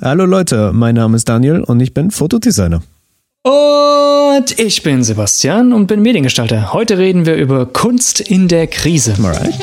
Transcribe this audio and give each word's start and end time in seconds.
Hallo 0.00 0.24
Leute, 0.24 0.72
mein 0.74 0.96
Name 0.96 1.16
ist 1.16 1.28
Daniel 1.28 1.62
und 1.62 1.78
ich 1.78 1.94
bin 1.94 2.10
Fotodesigner. 2.10 2.82
Und 3.44 4.58
ich 4.58 4.82
bin 4.82 5.04
Sebastian 5.04 5.72
und 5.72 5.86
bin 5.86 6.02
Mediengestalter. 6.02 6.72
Heute 6.72 6.98
reden 6.98 7.26
wir 7.26 7.36
über 7.36 7.64
Kunst 7.66 8.18
in 8.18 8.48
der 8.48 8.66
Krise. 8.66 9.14
Alright. 9.22 9.54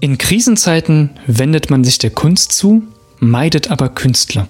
In 0.00 0.18
Krisenzeiten 0.18 1.10
wendet 1.28 1.70
man 1.70 1.84
sich 1.84 1.98
der 1.98 2.10
Kunst 2.10 2.50
zu, 2.50 2.82
meidet 3.20 3.70
aber 3.70 3.90
Künstler. 3.90 4.48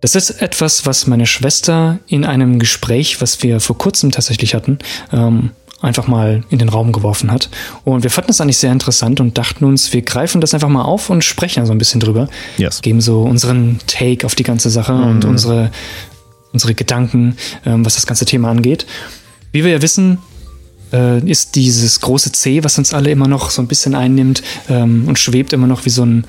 Das 0.00 0.14
ist 0.14 0.30
etwas, 0.42 0.86
was 0.86 1.06
meine 1.06 1.26
Schwester 1.26 1.98
in 2.06 2.24
einem 2.24 2.58
Gespräch, 2.58 3.20
was 3.20 3.42
wir 3.42 3.60
vor 3.60 3.76
kurzem 3.76 4.10
tatsächlich 4.10 4.54
hatten, 4.54 4.78
ähm, 5.12 5.50
einfach 5.82 6.06
mal 6.08 6.42
in 6.50 6.58
den 6.58 6.68
Raum 6.68 6.92
geworfen 6.92 7.30
hat. 7.30 7.48
Und 7.84 8.02
wir 8.02 8.10
fanden 8.10 8.28
das 8.28 8.40
eigentlich 8.40 8.58
sehr 8.58 8.72
interessant 8.72 9.20
und 9.20 9.36
dachten 9.38 9.64
uns, 9.64 9.92
wir 9.92 10.02
greifen 10.02 10.40
das 10.40 10.52
einfach 10.54 10.68
mal 10.68 10.82
auf 10.84 11.10
und 11.10 11.24
sprechen 11.24 11.64
so 11.66 11.72
ein 11.72 11.78
bisschen 11.78 12.00
drüber. 12.00 12.28
Yes. 12.58 12.82
Geben 12.82 13.00
so 13.00 13.22
unseren 13.22 13.78
Take 13.86 14.26
auf 14.26 14.34
die 14.34 14.42
ganze 14.42 14.68
Sache 14.70 14.92
Mhm. 14.92 15.04
und 15.08 15.24
unsere, 15.24 15.70
unsere 16.52 16.74
Gedanken, 16.74 17.36
ähm, 17.64 17.84
was 17.84 17.94
das 17.94 18.06
ganze 18.06 18.24
Thema 18.24 18.50
angeht. 18.50 18.86
Wie 19.52 19.64
wir 19.64 19.70
ja 19.70 19.82
wissen, 19.82 20.18
äh, 20.92 21.18
ist 21.28 21.56
dieses 21.56 22.00
große 22.00 22.32
C, 22.32 22.62
was 22.64 22.76
uns 22.78 22.92
alle 22.92 23.10
immer 23.10 23.28
noch 23.28 23.50
so 23.50 23.62
ein 23.62 23.68
bisschen 23.68 23.94
einnimmt 23.94 24.42
ähm, 24.68 25.04
und 25.08 25.18
schwebt 25.18 25.52
immer 25.52 25.66
noch 25.66 25.84
wie 25.86 25.90
so 25.90 26.04
ein, 26.04 26.24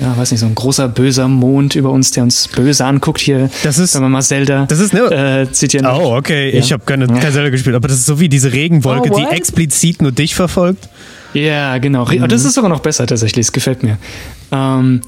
ja, 0.00 0.16
weiß 0.16 0.30
nicht, 0.30 0.40
so 0.40 0.46
ein 0.46 0.54
großer 0.54 0.88
böser 0.88 1.28
Mond 1.28 1.74
über 1.74 1.90
uns, 1.90 2.10
der 2.12 2.22
uns 2.22 2.48
böse 2.48 2.84
anguckt 2.84 3.20
hier. 3.20 3.50
Das 3.62 3.78
ist- 3.78 3.94
wenn 3.94 4.02
man 4.02 4.12
mal 4.12 4.22
Zelda. 4.22 4.64
das 4.66 4.78
ist, 4.80 4.92
ne- 4.94 5.44
äh, 5.48 5.52
zieht 5.52 5.72
ja 5.74 5.94
Oh, 5.94 6.16
okay. 6.16 6.50
Ja. 6.50 6.58
Ich 6.58 6.72
habe 6.72 6.82
keine, 6.86 7.06
keine 7.06 7.32
Zelda 7.32 7.50
gespielt, 7.50 7.76
aber 7.76 7.86
das 7.88 7.98
ist 7.98 8.06
so 8.06 8.18
wie 8.18 8.28
diese 8.28 8.52
Regenwolke, 8.52 9.10
Oh, 9.12 9.18
die 9.18 9.24
explizit 9.34 10.00
nur 10.02 10.12
dich 10.12 10.34
verfolgt. 10.34 10.88
Ja, 11.34 11.78
genau. 11.78 12.04
Re- 12.04 12.26
Das 12.26 12.44
ist 12.44 12.54
sogar 12.54 12.70
noch 12.70 12.80
besser 12.80 13.06
tatsächlich. 13.06 13.46
Es 13.46 13.52
gefällt 13.52 13.82
mir. 13.82 13.98
Ähm, 14.50 15.02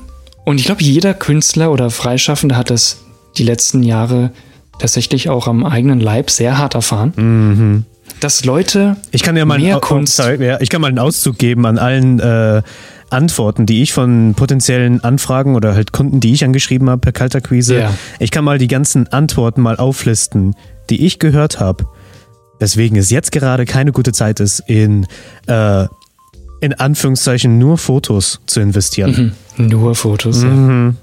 und 0.44 0.58
ich 0.60 0.66
glaube, 0.66 0.82
jeder 0.82 1.14
Künstler 1.14 1.72
oder 1.72 1.90
Freischaffende 1.90 2.56
hat 2.56 2.70
das 2.70 2.98
die 3.38 3.44
letzten 3.44 3.82
Jahre 3.82 4.30
tatsächlich 4.78 5.28
auch 5.30 5.46
am 5.48 5.64
eigenen 5.64 6.00
Leib 6.00 6.30
sehr 6.30 6.58
hart 6.58 6.74
erfahren. 6.74 7.86
Dass 8.20 8.44
Leute 8.44 8.96
Ich 9.10 9.22
kann 9.22 9.36
ja 9.36 9.44
mal, 9.44 9.58
mehr 9.58 9.68
einen, 9.68 9.76
Au- 9.76 9.80
Kunst. 9.80 10.16
sorry, 10.16 10.44
ja, 10.46 10.60
ich 10.60 10.68
kann 10.68 10.80
mal 10.80 10.88
einen 10.88 10.98
Auszug 10.98 11.38
geben 11.38 11.66
an 11.66 11.78
allen 11.78 12.20
äh, 12.20 12.62
Antworten, 13.12 13.66
die 13.66 13.82
ich 13.82 13.92
von 13.92 14.34
potenziellen 14.34 15.02
Anfragen 15.04 15.54
oder 15.54 15.74
halt 15.74 15.92
Kunden, 15.92 16.20
die 16.20 16.32
ich 16.32 16.44
angeschrieben 16.44 16.88
habe 16.90 17.00
per 17.00 17.12
Kalterquise. 17.12 17.78
Ja. 17.78 17.94
Ich 18.18 18.30
kann 18.30 18.44
mal 18.44 18.58
die 18.58 18.68
ganzen 18.68 19.08
Antworten 19.08 19.60
mal 19.60 19.76
auflisten, 19.76 20.54
die 20.90 21.04
ich 21.04 21.18
gehört 21.18 21.60
habe. 21.60 21.86
Weswegen 22.58 22.96
es 22.96 23.10
jetzt 23.10 23.32
gerade 23.32 23.64
keine 23.64 23.92
gute 23.92 24.12
Zeit 24.12 24.40
ist, 24.40 24.60
in, 24.66 25.06
äh, 25.46 25.86
in 26.60 26.74
Anführungszeichen 26.74 27.58
nur 27.58 27.76
Fotos 27.78 28.40
zu 28.46 28.60
investieren. 28.60 29.34
Mhm. 29.56 29.66
Nur 29.66 29.94
Fotos. 29.94 30.42
Ja. 30.42 30.94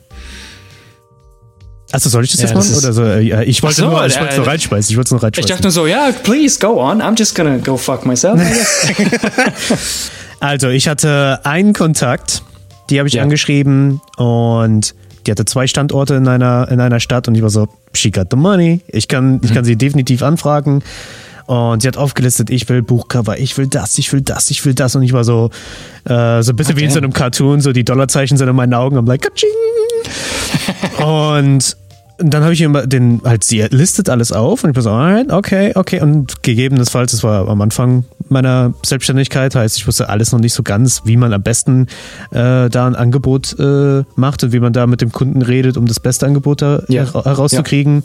Also 1.92 2.10
soll 2.10 2.24
ich 2.24 2.32
das 2.32 2.42
Ja, 2.42 2.48
jetzt 2.48 2.56
machen? 2.56 2.78
Oder 2.78 2.94
so? 2.94 3.04
Äh, 3.04 3.44
ich 3.46 3.64
wollte 3.64 3.78
so, 3.78 3.90
nur, 3.90 4.06
ich 4.06 4.16
äh, 4.16 4.22
wollte 4.22 4.38
nur 4.38 4.48
reinschmeißen. 4.48 4.92
Ich 4.92 4.98
wollte 4.98 5.14
nur 5.16 5.20
Ich 5.20 5.24
reinschmeißen. 5.24 5.50
dachte 5.50 5.64
nur 5.64 5.72
so, 5.72 5.88
ja, 5.88 6.12
please 6.24 6.60
go 6.60 6.80
on. 6.82 7.02
I'm 7.02 7.18
just 7.18 7.36
gonna 7.36 7.58
go 7.58 7.78
fuck 7.78 8.06
myself. 8.06 8.40
Also, 10.40 10.70
ich 10.70 10.88
hatte 10.88 11.40
einen 11.44 11.74
Kontakt, 11.74 12.44
die 12.90 13.00
habe 13.00 13.08
ich 13.08 13.16
Ja. 13.16 13.24
angeschrieben 13.24 14.02
und 14.18 14.96
die 15.28 15.32
hatte 15.32 15.46
zwei 15.46 15.68
Standorte 15.68 16.16
in 16.16 16.28
einer, 16.28 16.68
in 16.72 16.80
einer 16.80 17.00
Stadt 17.00 17.28
und 17.28 17.36
ich 17.36 17.42
war 17.42 17.50
so, 17.50 17.68
she 17.94 18.10
got 18.10 18.28
the 18.32 18.38
money. 18.38 18.82
Ich 18.88 19.08
kann, 19.08 19.42
ich 19.44 19.54
kann 19.54 19.66
sie 19.66 19.76
definitiv 19.76 20.24
anfragen. 20.24 20.82
Und 21.46 21.82
sie 21.82 21.88
hat 21.88 21.98
aufgelistet, 21.98 22.52
ich 22.52 22.70
will 22.70 22.84
Buchcover, 22.84 23.40
ich 23.40 23.58
will 23.58 23.66
das, 23.68 23.98
ich 23.98 24.14
will 24.14 24.22
das, 24.22 24.52
ich 24.52 24.64
will 24.66 24.76
das. 24.76 24.96
Und 24.96 25.02
ich 25.02 25.14
war 25.14 25.24
so, 25.24 25.50
äh, 26.06 26.44
so 26.44 26.52
ein 26.52 26.56
bisschen 26.56 26.78
wie 26.78 26.84
in 26.84 26.92
so 26.92 27.00
einem 27.00 27.12
Cartoon, 27.12 27.60
so 27.60 27.72
die 27.74 27.84
Dollarzeichen 27.84 28.38
sind 28.38 28.48
in 28.48 28.56
meinen 28.56 28.76
Augen. 28.76 28.98
I'm 28.98 29.08
like, 29.08 29.24
Kaching. 29.24 29.50
und 31.06 31.76
dann 32.20 32.44
habe 32.44 32.54
ich 32.54 32.62
immer 32.62 32.86
den, 32.86 33.22
halt, 33.26 33.44
sie 33.44 33.62
listet 33.72 34.10
alles 34.10 34.32
auf 34.32 34.64
und 34.64 34.70
ich 34.72 34.76
war 34.76 34.84
so, 34.84 34.92
alright, 34.92 35.32
okay, 35.32 35.72
okay. 35.76 36.02
Und 36.02 36.44
gegebenenfalls, 36.44 37.12
das 37.12 37.24
war 37.24 37.48
am 37.48 37.62
Anfang 37.62 38.04
meiner 38.32 38.74
Selbstständigkeit, 38.86 39.56
heißt, 39.56 39.78
ich 39.78 39.88
wusste 39.88 40.10
alles 40.10 40.32
noch 40.32 40.40
nicht 40.40 40.54
so 40.54 40.64
ganz, 40.64 41.02
wie 41.06 41.18
man 41.18 41.34
am 41.34 41.42
besten 41.42 41.88
äh, 42.32 42.70
da 42.70 42.88
ein 42.88 42.96
Angebot 42.96 43.56
äh, 43.60 44.04
macht 44.16 44.44
und 44.44 44.52
wie 44.52 44.60
man 44.60 44.74
da 44.74 44.88
mit 44.88 45.02
dem 45.02 45.12
Kunden 45.12 45.42
redet, 45.42 45.78
um 45.78 45.86
das 45.86 46.00
beste 46.00 46.26
Angebot 46.26 46.62
da 46.62 46.84
Ja. 46.88 47.04
hera- 47.04 47.26
herauszukriegen. 47.26 48.04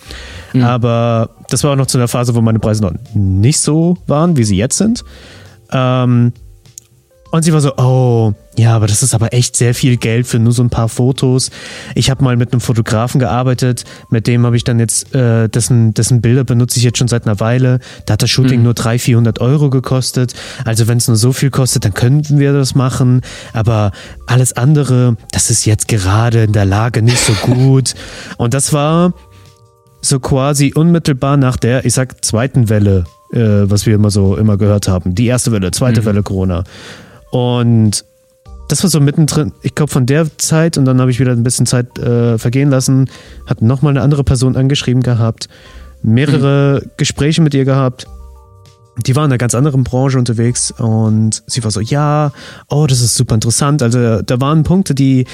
Aber 0.62 1.30
das 1.48 1.64
war 1.64 1.72
auch 1.72 1.76
noch 1.76 1.86
zu 1.86 1.98
einer 1.98 2.08
Phase, 2.08 2.34
wo 2.34 2.40
meine 2.40 2.58
Preise 2.58 2.82
noch 2.82 2.92
nicht 3.14 3.60
so 3.60 3.96
waren, 4.06 4.36
wie 4.36 4.44
sie 4.44 4.56
jetzt 4.56 4.78
sind. 4.78 5.04
Ähm, 5.72 6.32
und 7.30 7.42
sie 7.42 7.52
war 7.52 7.60
so, 7.60 7.72
oh, 7.76 8.32
ja, 8.56 8.76
aber 8.76 8.87
das 8.87 9.03
ist 9.03 9.15
aber 9.15 9.32
echt 9.32 9.56
sehr 9.56 9.75
viel 9.75 9.97
Geld 9.97 10.26
für 10.28 10.38
nur 10.38 10.53
so 10.53 10.62
ein 10.62 10.70
paar 10.70 10.88
Fotos. 10.88 11.50
Ich 11.94 12.09
habe 12.09 12.22
mal 12.22 12.37
mit 12.37 12.53
einem 12.53 12.60
Fotografen 12.60 13.19
gearbeitet, 13.19 13.84
mit 14.10 14.28
dem 14.28 14.47
habe 14.47 14.56
ich 14.56 14.62
dann 14.62 14.78
jetzt, 14.78 15.12
äh, 15.15 15.48
dessen, 15.48 15.92
dessen 15.92 16.20
Bilder 16.20 16.44
benutze 16.44 16.78
ich 16.78 16.84
jetzt 16.84 16.98
schon 16.98 17.09
seit 17.09 17.26
einer 17.26 17.41
Weile. 17.41 17.81
Da 18.06 18.12
hat 18.12 18.22
das 18.22 18.31
Shooting 18.31 18.62
nur 18.62 18.75
300, 18.75 19.00
400 19.00 19.41
Euro 19.41 19.70
gekostet. 19.70 20.34
Also 20.64 20.87
wenn 20.87 20.98
es 20.98 21.09
nur 21.09 21.16
so 21.16 21.32
viel 21.32 21.50
kostet, 21.50 21.84
dann 21.84 21.94
könnten 21.94 22.38
wir 22.38 22.53
das 22.53 22.76
machen. 22.76 23.22
Aber 23.53 23.91
alles 24.26 24.53
andere, 24.53 25.16
das 25.32 25.50
ist 25.50 25.64
jetzt 25.64 25.88
gerade 25.88 26.44
in 26.44 26.53
der 26.53 26.64
Lage 26.64 27.03
nicht 27.03 27.19
so 27.19 27.32
gut. 27.32 27.94
Und 28.37 28.54
das 28.54 28.72
war 28.72 29.14
so 30.00 30.20
quasi 30.20 30.72
unmittelbar 30.75 31.37
nach 31.37 31.56
der, 31.56 31.84
ich 31.84 31.94
sag, 31.94 32.25
zweiten 32.25 32.69
Welle, 32.69 33.04
äh, 33.32 33.38
was 33.38 33.84
wir 33.87 33.97
immer 33.97 34.10
so 34.10 34.37
immer 34.37 34.56
gehört 34.59 34.87
haben. 34.87 35.16
Die 35.16 35.26
erste 35.26 35.50
Welle, 35.50 35.72
zweite 35.72 36.04
Welle 36.04 36.22
Corona. 36.22 36.62
Und 37.31 38.04
das 38.69 38.82
war 38.82 38.91
so 38.91 39.00
mittendrin, 39.00 39.52
ich 39.62 39.75
glaube 39.75 39.92
von 39.92 40.06
der 40.06 40.26
Zeit 40.38 40.78
und 40.78 40.84
dann 40.84 41.00
habe 41.00 41.10
ich 41.10 41.20
wieder 41.20 41.32
ein 41.32 41.42
bisschen 41.42 41.66
Zeit 41.66 41.98
äh, 41.98 42.38
vergehen 42.38 42.70
lassen, 42.70 43.10
hat 43.47 43.62
nochmal 43.62 43.91
eine 43.91 44.02
andere 44.02 44.25
Person 44.25 44.56
angeschrieben 44.56 45.02
gehabt, 45.02 45.48
mehrere 46.02 46.82
Gespräche 46.97 47.42
mit 47.42 47.54
ihr 47.54 47.64
gehabt. 47.64 48.06
Die 49.06 49.16
war 49.16 49.25
in 49.25 49.30
einer 49.30 49.38
ganz 49.38 49.54
anderen 49.54 49.82
Branche 49.82 50.19
unterwegs 50.19 50.70
und 50.70 51.42
sie 51.47 51.64
war 51.64 51.70
so, 51.70 51.80
ja, 51.80 52.32
oh, 52.69 52.86
das 52.86 53.00
ist 53.00 53.16
super 53.16 53.34
interessant. 53.34 53.82
Also 53.82 54.22
da 54.22 54.41
waren 54.41 54.62
Punkte, 54.62 54.94
die, 54.94 55.26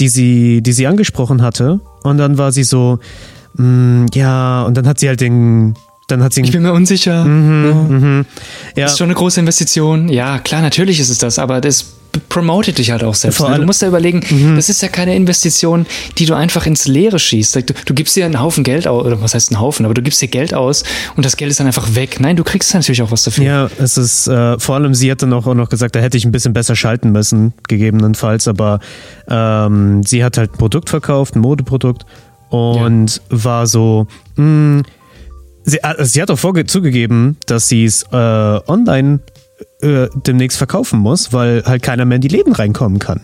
die 0.00 0.08
sie, 0.08 0.62
die 0.62 0.72
sie 0.72 0.86
angesprochen 0.86 1.40
hatte 1.40 1.80
und 2.02 2.18
dann 2.18 2.36
war 2.36 2.52
sie 2.52 2.64
so, 2.64 2.98
mm, 3.54 4.06
ja, 4.12 4.64
und 4.64 4.76
dann 4.76 4.86
hat 4.86 4.98
sie 5.00 5.08
halt 5.08 5.22
den, 5.22 5.74
dann 6.08 6.22
hat 6.22 6.34
sie 6.34 6.42
Ich 6.42 6.52
bin 6.52 6.62
mir 6.62 6.72
unsicher. 6.72 7.24
Mhm. 7.24 8.26
ja, 8.76 8.86
Ist 8.86 8.98
schon 8.98 9.06
eine 9.06 9.14
große 9.14 9.40
Investition. 9.40 10.08
Ja, 10.10 10.38
klar, 10.38 10.60
natürlich 10.60 11.00
ist 11.00 11.08
es 11.08 11.18
das, 11.18 11.38
aber 11.38 11.62
das 11.62 11.94
promotet 12.20 12.78
dich 12.78 12.90
halt 12.90 13.02
auch 13.04 13.14
selbst. 13.14 13.40
Ne? 13.40 13.54
Du 13.54 13.60
Mhm. 13.60 13.66
musst 13.66 13.82
ja 13.82 13.88
überlegen, 13.88 14.22
das 14.56 14.68
ist 14.68 14.82
ja 14.82 14.88
keine 14.88 15.14
Investition, 15.14 15.86
die 16.18 16.26
du 16.26 16.34
einfach 16.34 16.66
ins 16.66 16.86
Leere 16.86 17.18
schießt. 17.18 17.56
Du, 17.56 17.62
du 17.84 17.94
gibst 17.94 18.16
dir 18.16 18.24
einen 18.24 18.40
Haufen 18.40 18.64
Geld 18.64 18.86
aus, 18.86 19.04
oder 19.04 19.20
was 19.20 19.34
heißt 19.34 19.50
einen 19.52 19.60
Haufen, 19.60 19.84
aber 19.84 19.94
du 19.94 20.02
gibst 20.02 20.20
dir 20.22 20.28
Geld 20.28 20.54
aus 20.54 20.84
und 21.16 21.24
das 21.24 21.36
Geld 21.36 21.50
ist 21.50 21.60
dann 21.60 21.66
einfach 21.66 21.94
weg. 21.94 22.18
Nein, 22.20 22.36
du 22.36 22.44
kriegst 22.44 22.72
natürlich 22.74 23.02
auch 23.02 23.10
was 23.10 23.24
dafür. 23.24 23.44
Ja, 23.44 23.70
es 23.78 23.96
ist 23.96 24.26
äh, 24.28 24.58
vor 24.58 24.74
allem, 24.76 24.94
sie 24.94 25.10
hat 25.10 25.22
dann 25.22 25.32
auch, 25.32 25.46
auch 25.46 25.54
noch 25.54 25.68
gesagt, 25.68 25.94
da 25.96 26.00
hätte 26.00 26.16
ich 26.16 26.24
ein 26.24 26.32
bisschen 26.32 26.52
besser 26.52 26.76
schalten 26.76 27.12
müssen, 27.12 27.52
gegebenenfalls, 27.68 28.48
aber 28.48 28.80
ähm, 29.28 30.02
sie 30.04 30.24
hat 30.24 30.36
halt 30.38 30.52
ein 30.54 30.58
Produkt 30.58 30.90
verkauft, 30.90 31.36
ein 31.36 31.40
Modeprodukt 31.40 32.04
und 32.50 33.20
war 33.30 33.66
so, 33.66 34.06
mh, 34.36 34.82
sie, 35.64 35.78
äh, 35.82 36.04
sie 36.04 36.22
hat 36.22 36.30
auch 36.30 36.38
zugegeben, 36.66 37.36
dass 37.46 37.68
sie 37.68 37.84
es 37.84 38.02
äh, 38.12 38.16
online 38.16 39.20
äh, 39.84 40.08
demnächst 40.26 40.58
verkaufen 40.58 40.98
muss, 40.98 41.32
weil 41.32 41.62
halt 41.64 41.82
keiner 41.82 42.04
mehr 42.04 42.16
in 42.16 42.22
die 42.22 42.28
Läden 42.28 42.52
reinkommen 42.52 42.98
kann. 42.98 43.20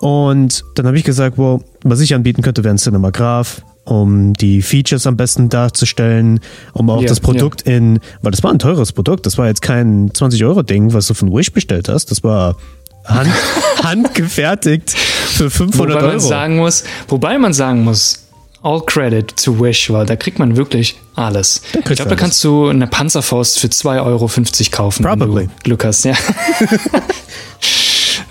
Und 0.00 0.62
dann 0.74 0.86
habe 0.86 0.98
ich 0.98 1.04
gesagt, 1.04 1.38
wow, 1.38 1.62
was 1.82 2.00
ich 2.00 2.14
anbieten 2.14 2.42
könnte, 2.42 2.62
wäre 2.64 2.74
ein 2.74 2.78
Cinematograph, 2.78 3.62
um 3.84 4.34
die 4.34 4.62
Features 4.62 5.06
am 5.06 5.16
besten 5.16 5.48
darzustellen, 5.48 6.40
um 6.74 6.90
auch 6.90 7.00
Ja, 7.00 7.08
das 7.08 7.20
Produkt 7.20 7.62
in, 7.62 8.00
weil 8.20 8.32
das 8.32 8.42
war 8.42 8.50
ein 8.52 8.58
teures 8.58 8.92
Produkt, 8.92 9.26
das 9.26 9.38
war 9.38 9.46
jetzt 9.46 9.62
kein 9.62 10.10
20-Euro-Ding, 10.10 10.92
was 10.92 11.06
du 11.06 11.14
von 11.14 11.32
Wish 11.32 11.52
bestellt 11.52 11.88
hast, 11.88 12.10
das 12.10 12.22
war 12.22 12.56
hand, 13.04 13.30
handgefertigt 13.82 14.90
für 14.90 15.48
500 15.50 15.78
Wobei 15.78 16.02
man 16.02 16.10
Euro. 16.10 16.18
sagen 16.18 16.56
muss, 16.56 16.84
wobei 17.08 17.38
man 17.38 17.52
sagen 17.52 17.84
muss, 17.84 18.25
all 18.66 18.80
credit 18.80 19.36
to 19.36 19.60
Wish, 19.60 19.90
weil 19.90 20.06
da 20.06 20.16
kriegt 20.16 20.40
man 20.40 20.56
wirklich 20.56 20.96
alles. 21.14 21.62
Ich 21.72 21.84
glaube, 21.84 22.10
da 22.10 22.16
kannst 22.16 22.42
du 22.42 22.68
eine 22.68 22.88
Panzerfaust 22.88 23.60
für 23.60 23.68
2,50 23.68 24.04
Euro 24.04 24.28
kaufen, 24.72 25.04
Probably. 25.04 25.42
wenn 25.42 25.46
du 25.46 25.52
Glück 25.62 25.84
hast. 25.84 26.04
Ja. 26.04 26.14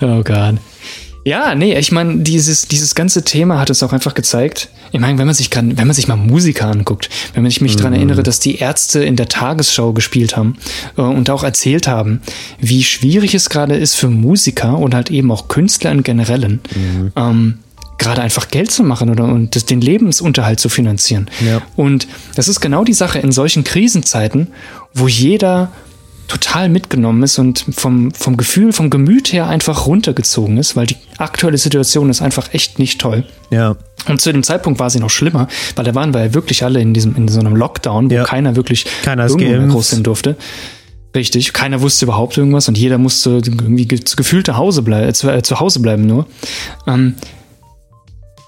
oh 0.02 0.22
Gott. 0.22 0.56
Ja, 1.24 1.56
nee, 1.56 1.76
ich 1.76 1.90
meine, 1.90 2.18
dieses, 2.18 2.68
dieses 2.68 2.94
ganze 2.94 3.24
Thema 3.24 3.58
hat 3.58 3.70
es 3.70 3.82
auch 3.82 3.92
einfach 3.92 4.14
gezeigt. 4.14 4.68
Ich 4.92 5.00
meine, 5.00 5.18
wenn 5.18 5.26
man 5.26 5.34
sich 5.34 5.50
kann, 5.50 5.76
wenn 5.76 5.88
man 5.88 5.94
sich 5.94 6.06
mal 6.06 6.14
Musiker 6.14 6.66
anguckt, 6.66 7.08
wenn 7.34 7.44
ich 7.46 7.60
mich 7.60 7.74
daran 7.74 7.94
erinnere, 7.94 8.22
dass 8.22 8.38
die 8.38 8.58
Ärzte 8.58 9.02
in 9.02 9.16
der 9.16 9.26
Tagesschau 9.26 9.92
gespielt 9.92 10.36
haben 10.36 10.58
äh, 10.96 11.00
und 11.00 11.28
auch 11.30 11.42
erzählt 11.42 11.88
haben, 11.88 12.20
wie 12.60 12.84
schwierig 12.84 13.34
es 13.34 13.50
gerade 13.50 13.74
ist 13.74 13.96
für 13.96 14.08
Musiker 14.08 14.78
und 14.78 14.94
halt 14.94 15.10
eben 15.10 15.32
auch 15.32 15.48
Künstler 15.48 15.90
im 15.90 16.04
Generellen, 16.04 16.60
ähm, 17.16 17.58
gerade 17.98 18.20
einfach 18.22 18.48
Geld 18.48 18.70
zu 18.70 18.82
machen 18.82 19.10
oder 19.10 19.24
und 19.24 19.56
das, 19.56 19.64
den 19.64 19.80
Lebensunterhalt 19.80 20.60
zu 20.60 20.68
finanzieren. 20.68 21.28
Ja. 21.46 21.62
Und 21.76 22.06
das 22.34 22.48
ist 22.48 22.60
genau 22.60 22.84
die 22.84 22.92
Sache 22.92 23.18
in 23.18 23.32
solchen 23.32 23.64
Krisenzeiten, 23.64 24.48
wo 24.94 25.08
jeder 25.08 25.70
total 26.28 26.68
mitgenommen 26.68 27.22
ist 27.22 27.38
und 27.38 27.64
vom, 27.70 28.10
vom 28.12 28.36
Gefühl, 28.36 28.72
vom 28.72 28.90
Gemüt 28.90 29.32
her 29.32 29.46
einfach 29.46 29.86
runtergezogen 29.86 30.58
ist, 30.58 30.74
weil 30.74 30.86
die 30.86 30.96
aktuelle 31.18 31.56
Situation 31.56 32.10
ist 32.10 32.20
einfach 32.20 32.52
echt 32.52 32.80
nicht 32.80 33.00
toll. 33.00 33.24
Ja. 33.50 33.76
Und 34.08 34.20
zu 34.20 34.32
dem 34.32 34.42
Zeitpunkt 34.42 34.80
war 34.80 34.90
sie 34.90 34.98
noch 34.98 35.10
schlimmer, 35.10 35.46
weil 35.76 35.84
da 35.84 35.94
waren 35.94 36.12
wir 36.12 36.24
ja 36.24 36.34
wirklich 36.34 36.64
alle 36.64 36.80
in 36.80 36.94
diesem, 36.94 37.14
in 37.14 37.28
so 37.28 37.38
einem 37.38 37.54
Lockdown, 37.54 38.10
wo 38.10 38.14
Ja. 38.14 38.24
keiner 38.24 38.56
wirklich 38.56 38.86
Keiner 39.04 39.26
irgendwo 39.28 39.48
mehr 39.52 39.66
groß 39.68 39.90
hin 39.90 40.02
durfte. 40.02 40.36
Richtig, 41.14 41.52
keiner 41.52 41.80
wusste 41.80 42.04
überhaupt 42.04 42.36
irgendwas 42.36 42.68
und 42.68 42.76
jeder 42.76 42.98
musste 42.98 43.30
irgendwie 43.44 43.86
ge- 43.86 44.00
gefühlt 44.16 44.46
zu 44.46 44.56
Hause, 44.56 44.82
blei 44.82 45.06
äh, 45.06 45.12
zu, 45.14 45.30
äh, 45.30 45.42
zu 45.42 45.60
Hause 45.60 45.80
bleiben 45.80 46.06
nur. 46.06 46.26
Ähm, 46.86 47.14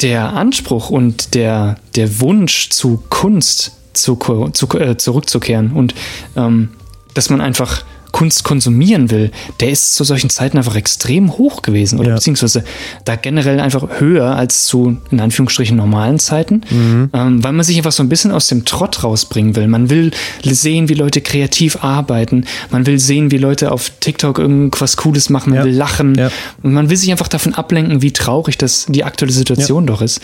der 0.01 0.33
Anspruch 0.33 0.91
und 0.91 1.35
der, 1.35 1.77
der 1.97 2.21
Wunsch 2.21 2.71
zu 2.71 3.03
Kunst 3.09 3.73
zu, 3.93 4.17
zu, 4.53 4.69
äh, 4.79 4.97
zurückzukehren 4.97 5.73
und 5.73 5.95
ähm, 6.37 6.71
dass 7.15 7.31
man 7.31 7.41
einfach 7.41 7.83
Kunst 8.19 8.43
konsumieren 8.43 9.13
will, 9.13 9.31
der 9.61 9.71
ist 9.71 9.95
zu 9.95 10.03
solchen 10.03 10.29
Zeiten 10.29 10.57
einfach 10.59 10.75
extrem 10.75 11.39
hoch 11.39 11.63
gewesen 11.63 12.01
oder 12.01 12.09
Ja. 12.09 12.15
beziehungsweise 12.17 12.65
da 13.05 13.15
generell 13.15 13.61
einfach 13.61 14.01
höher 14.01 14.35
als 14.35 14.65
zu 14.67 14.97
in 15.13 15.21
Anführungsstrichen 15.21 15.77
normalen 15.77 16.19
Zeiten, 16.19 16.63
Mhm. 16.69 17.11
ähm, 17.13 17.45
weil 17.45 17.53
man 17.53 17.65
sich 17.65 17.77
einfach 17.77 17.93
so 17.93 18.03
ein 18.03 18.09
bisschen 18.09 18.33
aus 18.33 18.49
dem 18.49 18.65
Trott 18.65 19.05
rausbringen 19.05 19.55
will. 19.55 19.69
Man 19.69 19.89
will 19.89 20.11
sehen, 20.43 20.89
wie 20.89 20.95
Leute 20.95 21.21
kreativ 21.21 21.85
arbeiten, 21.85 22.45
man 22.73 22.87
will 22.87 22.99
sehen, 22.99 23.31
wie 23.31 23.39
Leute 23.39 23.71
auf 23.71 23.93
TikTok 24.01 24.41
irgendwas 24.41 24.97
Cooles 24.97 25.31
machen, 25.31 25.51
man 25.51 25.61
Ja. 25.61 25.65
will 25.67 25.77
lachen 25.77 26.17
Ja. 26.17 26.33
und 26.65 26.73
man 26.73 26.91
will 26.91 26.97
sich 26.97 27.13
einfach 27.13 27.29
davon 27.29 27.55
ablenken, 27.55 28.03
wie 28.03 28.11
traurig 28.13 28.59
das 28.59 28.87
die 28.89 29.05
aktuelle 29.05 29.33
Situation 29.33 29.87
doch 29.87 30.03
ist. 30.03 30.21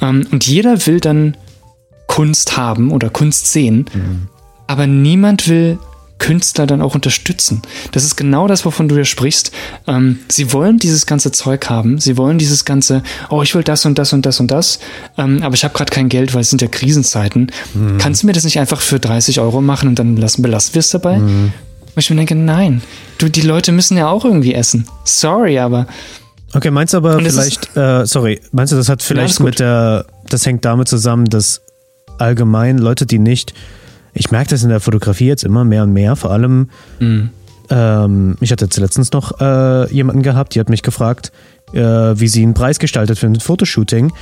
Ähm, 0.00 0.26
und 0.32 0.46
jeder 0.46 0.86
will 0.86 1.00
dann 1.00 1.36
Kunst 2.06 2.56
haben 2.56 2.92
oder 2.92 3.10
Kunst 3.10 3.52
sehen, 3.52 3.84
aber 4.66 4.86
niemand 4.86 5.48
will 5.48 5.78
Künstler 6.18 6.66
dann 6.66 6.80
auch 6.80 6.94
unterstützen. 6.94 7.62
Das 7.92 8.04
ist 8.04 8.16
genau 8.16 8.48
das, 8.48 8.64
wovon 8.64 8.88
du 8.88 8.94
hier 8.94 9.04
sprichst. 9.04 9.52
Ähm, 9.86 10.20
sie 10.28 10.52
wollen 10.52 10.78
dieses 10.78 11.06
ganze 11.06 11.30
Zeug 11.32 11.68
haben. 11.68 11.98
Sie 11.98 12.16
wollen 12.16 12.38
dieses 12.38 12.64
ganze, 12.64 13.02
oh, 13.28 13.42
ich 13.42 13.54
will 13.54 13.62
das 13.62 13.84
und 13.84 13.98
das 13.98 14.12
und 14.12 14.24
das 14.24 14.40
und 14.40 14.50
das, 14.50 14.78
ähm, 15.18 15.42
aber 15.42 15.54
ich 15.54 15.64
habe 15.64 15.74
gerade 15.74 15.90
kein 15.90 16.08
Geld, 16.08 16.34
weil 16.34 16.40
es 16.40 16.50
sind 16.50 16.62
ja 16.62 16.68
Krisenzeiten. 16.68 17.52
Kannst 17.98 18.22
du 18.22 18.26
mir 18.26 18.32
das 18.32 18.44
nicht 18.44 18.58
einfach 18.58 18.80
für 18.80 18.98
30 18.98 19.40
Euro 19.40 19.60
machen 19.60 19.88
und 19.88 19.98
dann 19.98 20.16
lassen, 20.16 20.42
belassen 20.42 20.74
wir 20.74 20.80
es 20.80 20.90
dabei? 20.90 21.16
Und 21.16 21.52
ich 21.96 22.10
mir 22.10 22.16
denke, 22.16 22.34
nein, 22.34 22.82
du, 23.18 23.28
die 23.28 23.42
Leute 23.42 23.72
müssen 23.72 23.96
ja 23.96 24.08
auch 24.08 24.24
irgendwie 24.24 24.54
essen. 24.54 24.86
Sorry, 25.04 25.58
aber 25.58 25.86
Okay, 26.54 26.70
meinst 26.70 26.94
du 26.94 26.98
aber 26.98 27.18
vielleicht, 27.20 27.76
äh, 27.76 28.06
sorry, 28.06 28.40
meinst 28.52 28.72
du, 28.72 28.76
das 28.76 28.88
hat 28.88 29.02
vielleicht 29.02 29.36
gut. 29.38 29.46
mit 29.46 29.58
der, 29.58 30.06
das 30.28 30.46
hängt 30.46 30.64
damit 30.64 30.88
zusammen, 30.88 31.26
dass 31.26 31.60
allgemein 32.18 32.78
Leute, 32.78 33.04
die 33.04 33.18
nicht, 33.18 33.52
ich 34.16 34.30
merke 34.30 34.50
das 34.50 34.62
in 34.62 34.68
der 34.70 34.80
Fotografie 34.80 35.26
jetzt 35.26 35.44
immer 35.44 35.64
mehr 35.64 35.82
und 35.84 35.92
mehr, 35.92 36.16
vor 36.16 36.30
allem, 36.30 36.70
Mhm. 36.98 37.30
ähm, 37.70 38.36
ich 38.40 38.50
hatte 38.50 38.64
jetzt 38.64 38.78
letztens 38.78 39.12
noch 39.12 39.40
äh, 39.40 39.92
jemanden 39.92 40.22
gehabt, 40.22 40.54
die 40.54 40.60
hat 40.60 40.68
mich 40.68 40.82
gefragt, 40.82 41.32
äh, 41.72 41.78
wie 41.80 42.28
sie 42.28 42.42
einen 42.42 42.54
Preis 42.54 42.78
gestaltet 42.78 43.18
für 43.18 43.26
ein 43.26 43.38
Fotoshooting. 43.38 44.12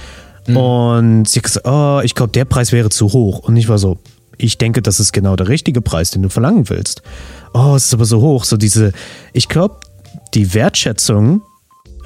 Mhm. 0.47 0.57
Und 0.57 1.29
sie 1.29 1.39
hat 1.39 1.45
gesagt, 1.45 1.67
oh, 1.67 2.01
ich 2.03 2.15
glaube, 2.15 2.33
der 2.33 2.45
Preis 2.45 2.73
wäre 2.73 2.91
zu 2.91 3.13
hoch. 3.13 3.39
Und 3.41 3.57
ich 3.57 3.69
war 3.69 3.79
so, 3.79 3.99
ich 4.37 4.59
denke, 4.59 4.83
das 4.83 5.01
ist 5.01 5.13
genau 5.13 5.37
der 5.37 5.49
richtige 5.49 5.81
Preis, 5.81 6.11
den 6.11 6.23
du 6.23 6.29
verlangen 6.29 6.69
willst. 6.69 7.03
Oh, 7.55 7.75
es 7.77 7.87
ist 7.87 7.95
aber 7.95 8.05
so 8.05 8.21
hoch. 8.21 8.45
So 8.45 8.57
diese, 8.57 8.93
ich 9.33 9.49
glaube, 9.49 9.77
die 10.35 10.55
Wertschätzung, 10.55 11.43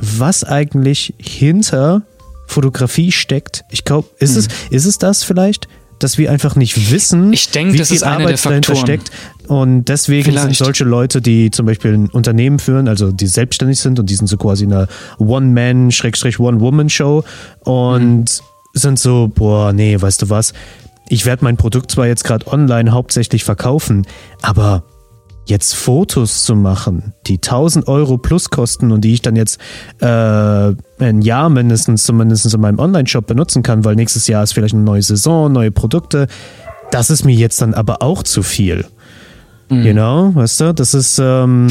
was 0.00 0.44
eigentlich 0.44 1.14
hinter 1.18 2.02
Fotografie 2.46 3.12
steckt. 3.12 3.64
Ich 3.70 3.84
glaube, 3.84 4.08
ist, 4.20 4.36
es, 4.36 4.48
ist 4.70 4.86
es 4.86 4.98
das 4.98 5.22
vielleicht, 5.24 5.68
dass 5.98 6.18
wir 6.18 6.30
einfach 6.30 6.56
nicht 6.56 6.90
wissen. 6.90 7.32
Ich 7.32 7.50
denke, 7.50 7.74
wie 7.74 7.78
das 7.78 7.88
viel 7.88 8.04
Arbeit 8.04 8.44
dahinter 8.44 8.76
steckt. 8.76 9.10
Und 9.46 9.86
deswegen 9.86 10.24
sind 10.24 10.34
Vielleicht. 10.34 10.58
solche 10.58 10.84
Leute, 10.84 11.22
die 11.22 11.50
zum 11.50 11.66
Beispiel 11.66 11.94
ein 11.94 12.08
Unternehmen 12.08 12.58
führen, 12.58 12.88
also 12.88 13.12
die 13.12 13.26
selbstständig 13.26 13.80
sind 13.80 13.98
und 13.98 14.10
die 14.10 14.14
sind 14.14 14.26
so 14.26 14.36
quasi 14.36 14.64
eine 14.64 14.88
One-Man-One-Woman-Show 15.18 17.24
und 17.64 18.42
sind 18.74 18.98
so, 18.98 19.30
boah, 19.34 19.72
nee, 19.72 20.00
weißt 20.00 20.22
du 20.22 20.30
was, 20.30 20.52
ich 21.08 21.24
werde 21.24 21.44
mein 21.44 21.56
Produkt 21.56 21.90
zwar 21.90 22.06
jetzt 22.06 22.24
gerade 22.24 22.46
online 22.46 22.92
hauptsächlich 22.92 23.44
verkaufen, 23.44 24.06
aber 24.42 24.82
jetzt 25.48 25.74
Fotos 25.74 26.42
zu 26.44 26.54
machen, 26.54 27.14
die 27.26 27.34
1000 27.36 27.88
Euro 27.88 28.18
plus 28.18 28.50
kosten 28.50 28.92
und 28.92 29.00
die 29.02 29.14
ich 29.14 29.22
dann 29.22 29.36
jetzt 29.36 29.58
äh, 30.00 30.06
ein 30.06 31.22
Jahr 31.22 31.48
mindestens 31.50 32.04
zumindest 32.04 32.52
in 32.52 32.60
meinem 32.60 32.78
Online-Shop 32.78 33.26
benutzen 33.26 33.62
kann, 33.62 33.84
weil 33.84 33.94
nächstes 33.96 34.26
Jahr 34.26 34.42
ist 34.42 34.52
vielleicht 34.52 34.74
eine 34.74 34.82
neue 34.84 35.02
Saison, 35.02 35.50
neue 35.52 35.70
Produkte, 35.70 36.26
das 36.90 37.10
ist 37.10 37.24
mir 37.24 37.34
jetzt 37.34 37.60
dann 37.60 37.74
aber 37.74 38.02
auch 38.02 38.22
zu 38.22 38.42
viel. 38.42 38.84
Genau, 39.70 40.34
weißt 40.34 40.60
du, 40.62 40.72
das 40.72 40.94
ist, 40.94 41.18
ähm, 41.22 41.66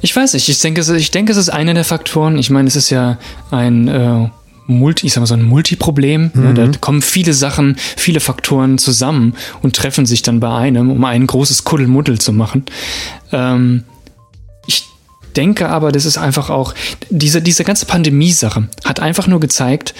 Ich 0.00 0.16
weiß 0.16 0.32
nicht, 0.32 0.48
ich 0.48 0.58
denke, 0.60 0.80
es- 0.80 0.88
ich 0.88 1.10
denke, 1.10 1.32
es 1.32 1.38
ist 1.38 1.50
einer 1.50 1.74
der 1.74 1.84
Faktoren. 1.84 2.38
Ich 2.38 2.48
meine, 2.48 2.66
es 2.66 2.76
ist 2.76 2.88
ja 2.88 3.18
ein 3.50 3.88
äh, 3.88 4.30
Multi, 4.66 5.06
ich 5.06 5.12
sag 5.12 5.20
mal 5.20 5.26
so 5.26 5.34
ein 5.34 5.42
Multiproblem. 5.42 6.30
Ja, 6.34 6.52
da 6.52 6.70
kommen 6.80 7.02
viele 7.02 7.34
Sachen, 7.34 7.76
viele 7.96 8.20
Faktoren 8.20 8.78
zusammen 8.78 9.34
und 9.62 9.76
treffen 9.76 10.06
sich 10.06 10.22
dann 10.22 10.40
bei 10.40 10.54
einem, 10.54 10.90
um 10.90 11.04
ein 11.04 11.26
großes 11.26 11.64
Kuddelmuddel 11.64 12.18
zu 12.20 12.32
machen. 12.32 12.64
Ähm, 13.32 13.84
ich 14.66 14.84
denke 15.36 15.68
aber, 15.68 15.92
das 15.92 16.04
ist 16.04 16.18
einfach 16.18 16.50
auch, 16.50 16.74
diese, 17.10 17.42
diese 17.42 17.64
ganze 17.64 17.86
Pandemie-Sache 17.86 18.68
hat 18.84 19.00
einfach 19.00 19.26
nur 19.26 19.40
gezeigt, 19.40 19.94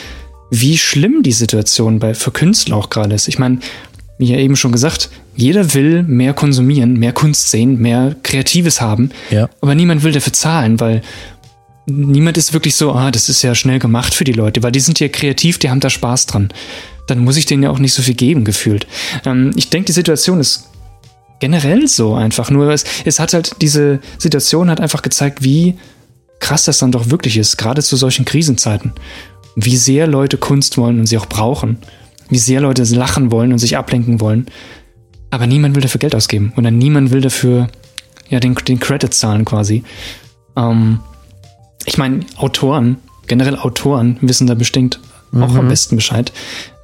wie 0.51 0.77
schlimm 0.77 1.23
die 1.23 1.33
Situation 1.33 1.99
bei, 1.99 2.15
für 2.15 2.31
Künstler 2.31 2.77
auch 2.77 2.91
gerade 2.91 3.15
ist. 3.15 3.27
Ich 3.27 3.39
meine, 3.39 3.59
wie 4.19 4.27
ja 4.27 4.39
eben 4.39 4.55
schon 4.55 4.71
gesagt, 4.71 5.11
jeder 5.35 5.75
will 5.75 6.03
mehr 6.03 6.35
konsumieren, 6.35 6.99
mehr 6.99 7.13
Kunst 7.13 7.51
sehen, 7.51 7.81
mehr 7.81 8.15
Kreatives 8.23 8.81
haben. 8.81 9.11
Ja. 9.31 9.49
Aber 9.61 9.75
niemand 9.75 10.03
will 10.03 10.13
dafür 10.13 10.33
zahlen, 10.33 10.79
weil 10.79 11.03
niemand 11.87 12.37
ist 12.37 12.53
wirklich 12.53 12.77
so, 12.77 12.93
ah, 12.93 13.11
das 13.11 13.29
ist 13.29 13.43
ja 13.43 13.55
schnell 13.55 13.79
gemacht 13.79 14.15
für 14.15 14.25
die 14.25 14.33
Leute, 14.33 14.63
weil 14.63 14.73
die 14.73 14.81
sind 14.81 15.01
ja 15.01 15.09
kreativ, 15.09 15.59
die 15.59 15.71
haben 15.71 15.81
da 15.81 15.91
Spaß 15.91 16.27
dran. 16.27 16.53
Dann 17.07 17.19
muss 17.19 17.37
ich 17.37 17.47
denen 17.47 17.63
ja 17.63 17.71
auch 17.71 17.79
nicht 17.79 17.95
so 17.95 18.03
viel 18.03 18.15
geben, 18.15 18.45
gefühlt. 18.45 18.87
Ähm, 19.25 19.53
ich 19.57 19.71
denke, 19.71 19.87
die 19.87 19.93
Situation 19.93 20.41
ist 20.41 20.69
generell 21.41 21.89
so 21.89 22.15
einfach. 22.15 22.51
Nur 22.51 22.71
es, 22.71 22.85
es 23.05 23.19
hat 23.19 23.35
halt, 23.35 23.57
diese 23.61 24.01
Situation 24.19 24.71
hat 24.71 24.81
einfach 24.81 25.03
gezeigt, 25.03 25.43
wie 25.43 25.75
krass 26.39 26.65
das 26.65 26.79
dann 26.79 26.93
doch 26.93 27.11
wirklich 27.11 27.37
ist, 27.37 27.57
gerade 27.57 27.83
zu 27.83 27.97
solchen 27.97 28.25
Krisenzeiten. 28.25 28.93
Wie 29.57 29.77
sehr 29.77 30.07
Leute 30.07 30.39
Kunst 30.39 30.79
wollen 30.79 31.01
und 31.01 31.07
sie 31.07 31.19
auch 31.19 31.27
brauchen. 31.27 31.79
Wie 32.31 32.39
sehr 32.39 32.61
Leute 32.61 32.85
lachen 32.85 33.31
wollen 33.31 33.53
und 33.53 33.59
sich 33.59 33.77
ablenken 33.77 34.21
wollen. 34.21 34.47
Aber 35.31 35.47
niemand 35.47 35.75
will 35.75 35.83
dafür 35.83 35.99
Geld 35.99 36.15
ausgeben. 36.15 36.53
Oder 36.57 36.71
niemand 36.71 37.11
will 37.11 37.21
dafür 37.21 37.69
ja, 38.29 38.41
den, 38.41 38.55
den 38.55 38.81
Credit 38.81 39.13
zahlen 39.13 39.45
quasi. 39.45 39.83
Ähm, 40.57 41.01
ich 41.85 41.99
meine, 41.99 42.21
Autoren, 42.37 42.97
generell 43.27 43.57
Autoren 43.57 44.19
wissen 44.21 44.47
da 44.47 44.55
bestimmt 44.55 45.01
auch 45.35 45.55
am 45.55 45.69
besten 45.69 45.97
Bescheid. 45.97 46.33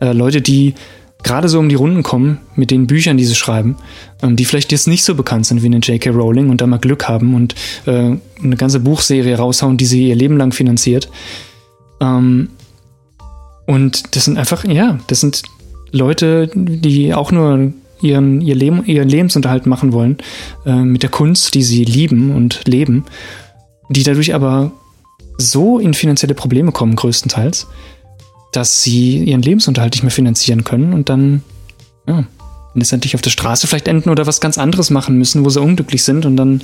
Äh, 0.00 0.12
Leute, 0.12 0.40
die 0.40 0.74
gerade 1.22 1.48
so 1.48 1.58
um 1.58 1.68
die 1.68 1.74
Runden 1.74 2.02
kommen 2.02 2.38
mit 2.54 2.70
den 2.70 2.86
Büchern, 2.86 3.16
die 3.16 3.24
sie 3.24 3.34
schreiben, 3.34 3.76
ähm, 4.22 4.36
die 4.36 4.44
vielleicht 4.44 4.72
jetzt 4.72 4.88
nicht 4.88 5.04
so 5.04 5.14
bekannt 5.14 5.46
sind 5.46 5.62
wie 5.62 5.66
eine 5.66 5.78
J.K. 5.78 6.10
Rowling 6.10 6.48
und 6.48 6.60
da 6.60 6.66
mal 6.66 6.78
Glück 6.78 7.08
haben 7.08 7.34
und 7.34 7.54
äh, 7.86 8.16
eine 8.42 8.56
ganze 8.56 8.80
Buchserie 8.80 9.36
raushauen, 9.36 9.76
die 9.76 9.86
sie 9.86 10.08
ihr 10.08 10.16
Leben 10.16 10.36
lang 10.36 10.52
finanziert. 10.52 11.10
Ähm, 12.00 12.50
und 13.66 14.16
das 14.16 14.24
sind 14.24 14.38
einfach, 14.38 14.64
ja, 14.64 14.98
das 15.08 15.20
sind 15.20 15.42
Leute, 15.90 16.50
die 16.54 17.12
auch 17.12 17.32
nur 17.32 17.72
ihren, 18.00 18.40
ihr 18.40 18.54
Leben, 18.54 18.84
ihren 18.86 19.08
Lebensunterhalt 19.08 19.66
machen 19.66 19.92
wollen 19.92 20.18
äh, 20.64 20.76
mit 20.76 21.02
der 21.02 21.10
Kunst, 21.10 21.54
die 21.54 21.62
sie 21.62 21.84
lieben 21.84 22.34
und 22.34 22.66
leben, 22.66 23.04
die 23.90 24.04
dadurch 24.04 24.34
aber 24.34 24.72
so 25.38 25.78
in 25.78 25.94
finanzielle 25.94 26.34
Probleme 26.34 26.72
kommen, 26.72 26.96
größtenteils, 26.96 27.66
dass 28.52 28.82
sie 28.82 29.22
ihren 29.24 29.42
Lebensunterhalt 29.42 29.94
nicht 29.94 30.02
mehr 30.02 30.10
finanzieren 30.10 30.64
können 30.64 30.92
und 30.92 31.08
dann 31.08 31.42
ja, 32.06 32.24
letztendlich 32.74 33.14
auf 33.14 33.22
der 33.22 33.30
Straße 33.30 33.66
vielleicht 33.66 33.88
enden 33.88 34.10
oder 34.10 34.26
was 34.26 34.40
ganz 34.40 34.58
anderes 34.58 34.90
machen 34.90 35.16
müssen, 35.16 35.44
wo 35.44 35.50
sie 35.50 35.60
unglücklich 35.60 36.02
sind 36.02 36.26
und 36.26 36.36
dann 36.36 36.62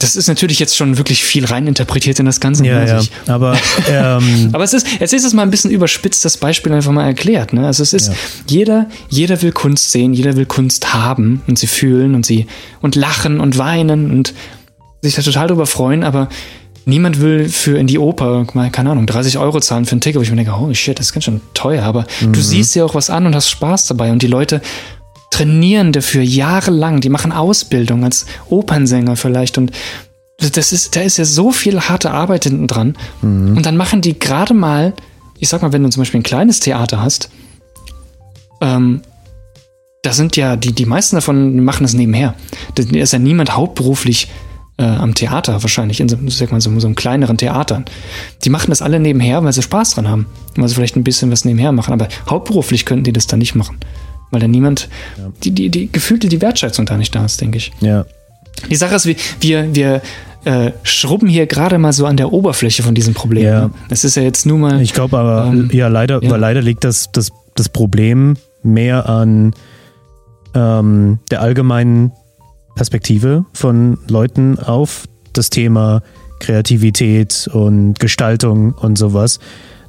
das 0.00 0.16
ist 0.16 0.28
natürlich 0.28 0.58
jetzt 0.58 0.76
schon 0.76 0.98
wirklich 0.98 1.24
viel 1.24 1.46
reininterpretiert 1.46 2.18
in 2.18 2.26
das 2.26 2.38
Ganze. 2.38 2.66
ja, 2.66 2.84
ja, 2.84 3.00
aber 3.26 3.56
ähm, 3.88 4.50
aber 4.52 4.62
es 4.64 4.74
ist, 4.74 4.86
jetzt 5.00 5.14
ist 5.14 5.24
es 5.24 5.32
mal 5.32 5.42
ein 5.42 5.50
bisschen 5.50 5.70
überspitzt, 5.70 6.24
das 6.26 6.36
Beispiel 6.36 6.72
einfach 6.72 6.92
mal 6.92 7.06
erklärt. 7.06 7.54
Ne? 7.54 7.64
Also 7.64 7.82
es 7.82 7.94
ist, 7.94 8.08
Ja. 8.08 8.14
jeder, 8.46 8.88
jeder 9.08 9.40
will 9.40 9.52
Kunst 9.52 9.92
sehen, 9.92 10.12
jeder 10.12 10.36
will 10.36 10.44
Kunst 10.44 10.92
haben 10.92 11.42
und 11.46 11.58
sie 11.58 11.66
fühlen 11.68 12.14
und 12.14 12.26
sie 12.26 12.46
und 12.82 12.96
lachen 12.96 13.40
und 13.40 13.56
weinen 13.56 14.10
und 14.10 14.34
sich 15.00 15.14
da 15.14 15.22
total 15.22 15.46
drüber 15.46 15.64
freuen, 15.64 16.04
aber 16.04 16.28
niemand 16.84 17.20
will 17.20 17.48
für 17.48 17.78
in 17.78 17.86
die 17.86 17.98
Oper, 17.98 18.46
mal, 18.54 18.70
keine 18.70 18.90
Ahnung, 18.90 19.06
30 19.06 19.38
Euro 19.38 19.60
zahlen 19.60 19.84
für 19.84 19.96
ein 19.96 20.00
Ticket, 20.00 20.18
wo 20.18 20.22
ich 20.22 20.30
mir 20.30 20.36
denke, 20.36 20.58
holy 20.58 20.74
shit, 20.74 20.98
das 20.98 21.06
ist 21.06 21.12
ganz 21.12 21.24
schön 21.24 21.40
teuer, 21.54 21.84
aber 21.84 22.06
du 22.20 22.40
siehst 22.40 22.74
ja 22.74 22.84
auch 22.84 22.94
was 22.94 23.10
an 23.10 23.26
und 23.26 23.34
hast 23.34 23.50
Spaß 23.50 23.86
dabei 23.86 24.12
und 24.12 24.22
die 24.22 24.26
Leute 24.26 24.60
trainieren 25.30 25.92
dafür 25.92 26.22
jahrelang, 26.22 27.00
die 27.00 27.08
machen 27.08 27.32
Ausbildung 27.32 28.04
als 28.04 28.26
Opernsänger 28.48 29.16
vielleicht 29.16 29.58
und 29.58 29.72
das 30.38 30.72
ist, 30.72 30.96
da 30.96 31.00
ist 31.00 31.16
ja 31.16 31.24
so 31.24 31.52
viel 31.52 31.80
harte 31.80 32.10
Arbeit 32.10 32.44
hinten 32.44 32.66
dran. 32.66 32.96
Und 33.56 33.62
dann 33.64 33.76
machen 33.76 34.00
die 34.00 34.18
gerade 34.18 34.52
mal 34.52 34.92
ich 35.38 35.48
sag 35.48 35.62
mal, 35.62 35.72
wenn 35.72 35.82
du 35.82 35.90
zum 35.90 36.00
Beispiel 36.00 36.20
ein 36.20 36.24
kleines 36.24 36.60
Theater 36.60 37.02
hast, 37.02 37.30
ähm, 38.60 39.02
da 40.02 40.12
sind 40.12 40.36
ja, 40.36 40.56
die, 40.56 40.72
die 40.72 40.86
meisten 40.86 41.16
davon 41.16 41.60
machen 41.60 41.84
das 41.84 41.94
nebenher. 41.94 42.34
Da 42.74 42.82
ist 42.82 43.12
ja 43.12 43.18
niemand 43.18 43.56
hauptberuflich 43.56 44.28
äh, 44.76 44.84
am 44.84 45.14
Theater 45.14 45.62
wahrscheinlich, 45.62 46.00
in 46.00 46.08
so, 46.08 46.16
sag 46.28 46.50
mal, 46.50 46.60
so, 46.60 46.78
so 46.80 46.86
einem 46.86 46.96
kleineren 46.96 47.36
Theatern. 47.36 47.84
Die 48.44 48.50
machen 48.50 48.70
das 48.70 48.82
alle 48.82 48.98
nebenher, 48.98 49.44
weil 49.44 49.52
sie 49.52 49.62
Spaß 49.62 49.94
dran 49.94 50.08
haben. 50.08 50.26
Weil 50.56 50.68
sie 50.68 50.74
vielleicht 50.74 50.96
ein 50.96 51.04
bisschen 51.04 51.30
was 51.30 51.44
nebenher 51.44 51.72
machen. 51.72 51.92
Aber 51.92 52.08
hauptberuflich 52.28 52.84
könnten 52.84 53.04
die 53.04 53.12
das 53.12 53.26
dann 53.26 53.38
nicht 53.38 53.54
machen. 53.54 53.78
Weil 54.30 54.40
da 54.40 54.48
niemand, 54.48 54.88
ja. 55.16 55.30
die, 55.44 55.52
die, 55.52 55.68
die 55.68 55.92
gefühlte 55.92 56.28
die 56.28 56.40
Wertschätzung 56.40 56.86
da 56.86 56.96
nicht 56.96 57.14
da 57.14 57.24
ist, 57.24 57.40
denke 57.40 57.58
ich. 57.58 57.72
Ja. 57.80 58.04
Die 58.68 58.76
Sache 58.76 58.96
ist, 58.96 59.06
wir, 59.06 59.16
wir, 59.40 59.74
wir 59.74 60.02
äh, 60.44 60.72
schrubben 60.82 61.28
hier 61.28 61.46
gerade 61.46 61.78
mal 61.78 61.92
so 61.92 62.06
an 62.06 62.16
der 62.16 62.32
Oberfläche 62.32 62.82
von 62.82 62.94
diesem 62.94 63.14
Problem. 63.14 63.44
Ja. 63.44 63.70
Das 63.88 64.04
ist 64.04 64.16
ja 64.16 64.22
jetzt 64.22 64.44
nur 64.44 64.58
mal. 64.58 64.80
Ich 64.80 64.92
glaube 64.92 65.16
aber, 65.18 65.52
ähm, 65.52 65.70
ja, 65.72 65.88
leider, 65.88 66.22
ja. 66.22 66.36
Leider 66.36 66.62
liegt 66.62 66.84
das, 66.84 67.12
das, 67.12 67.30
das 67.54 67.68
Problem 67.68 68.36
mehr 68.62 69.08
an 69.08 69.54
ähm, 70.54 71.18
der 71.30 71.40
allgemeinen 71.40 72.12
Perspektive 72.74 73.44
von 73.52 73.98
Leuten 74.08 74.58
auf 74.58 75.04
das 75.32 75.50
Thema 75.50 76.02
Kreativität 76.40 77.48
und 77.52 77.98
Gestaltung 77.98 78.72
und 78.72 78.98
sowas. 78.98 79.38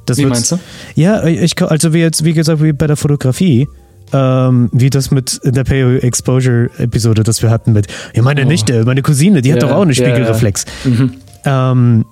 Das 0.06 0.18
wie 0.18 0.26
meinst 0.26 0.52
du? 0.52 0.58
Ja, 0.94 1.24
ich, 1.24 1.60
also 1.60 1.92
wie 1.92 1.98
jetzt, 1.98 2.24
wie 2.24 2.32
gesagt, 2.32 2.62
wie 2.62 2.72
bei 2.72 2.86
der 2.86 2.96
Fotografie, 2.96 3.68
ähm, 4.12 4.70
wie 4.72 4.88
das 4.88 5.10
mit 5.10 5.40
der 5.44 5.64
Pay 5.64 5.98
Exposure 5.98 6.70
Episode, 6.78 7.24
das 7.24 7.42
wir 7.42 7.50
hatten 7.50 7.72
mit, 7.72 7.88
ja, 8.14 8.22
meine 8.22 8.44
oh. 8.44 8.48
Nichte, 8.48 8.84
meine 8.84 9.02
Cousine, 9.02 9.42
die 9.42 9.48
ja, 9.48 9.56
hat 9.56 9.62
doch 9.62 9.72
auch 9.72 9.82
eine 9.82 9.94
Spiegelreflex. 9.94 10.64
Ja, 10.84 10.90
ja. 10.90 10.96
Mhm. 10.96 11.12
Ähm, 11.44 12.04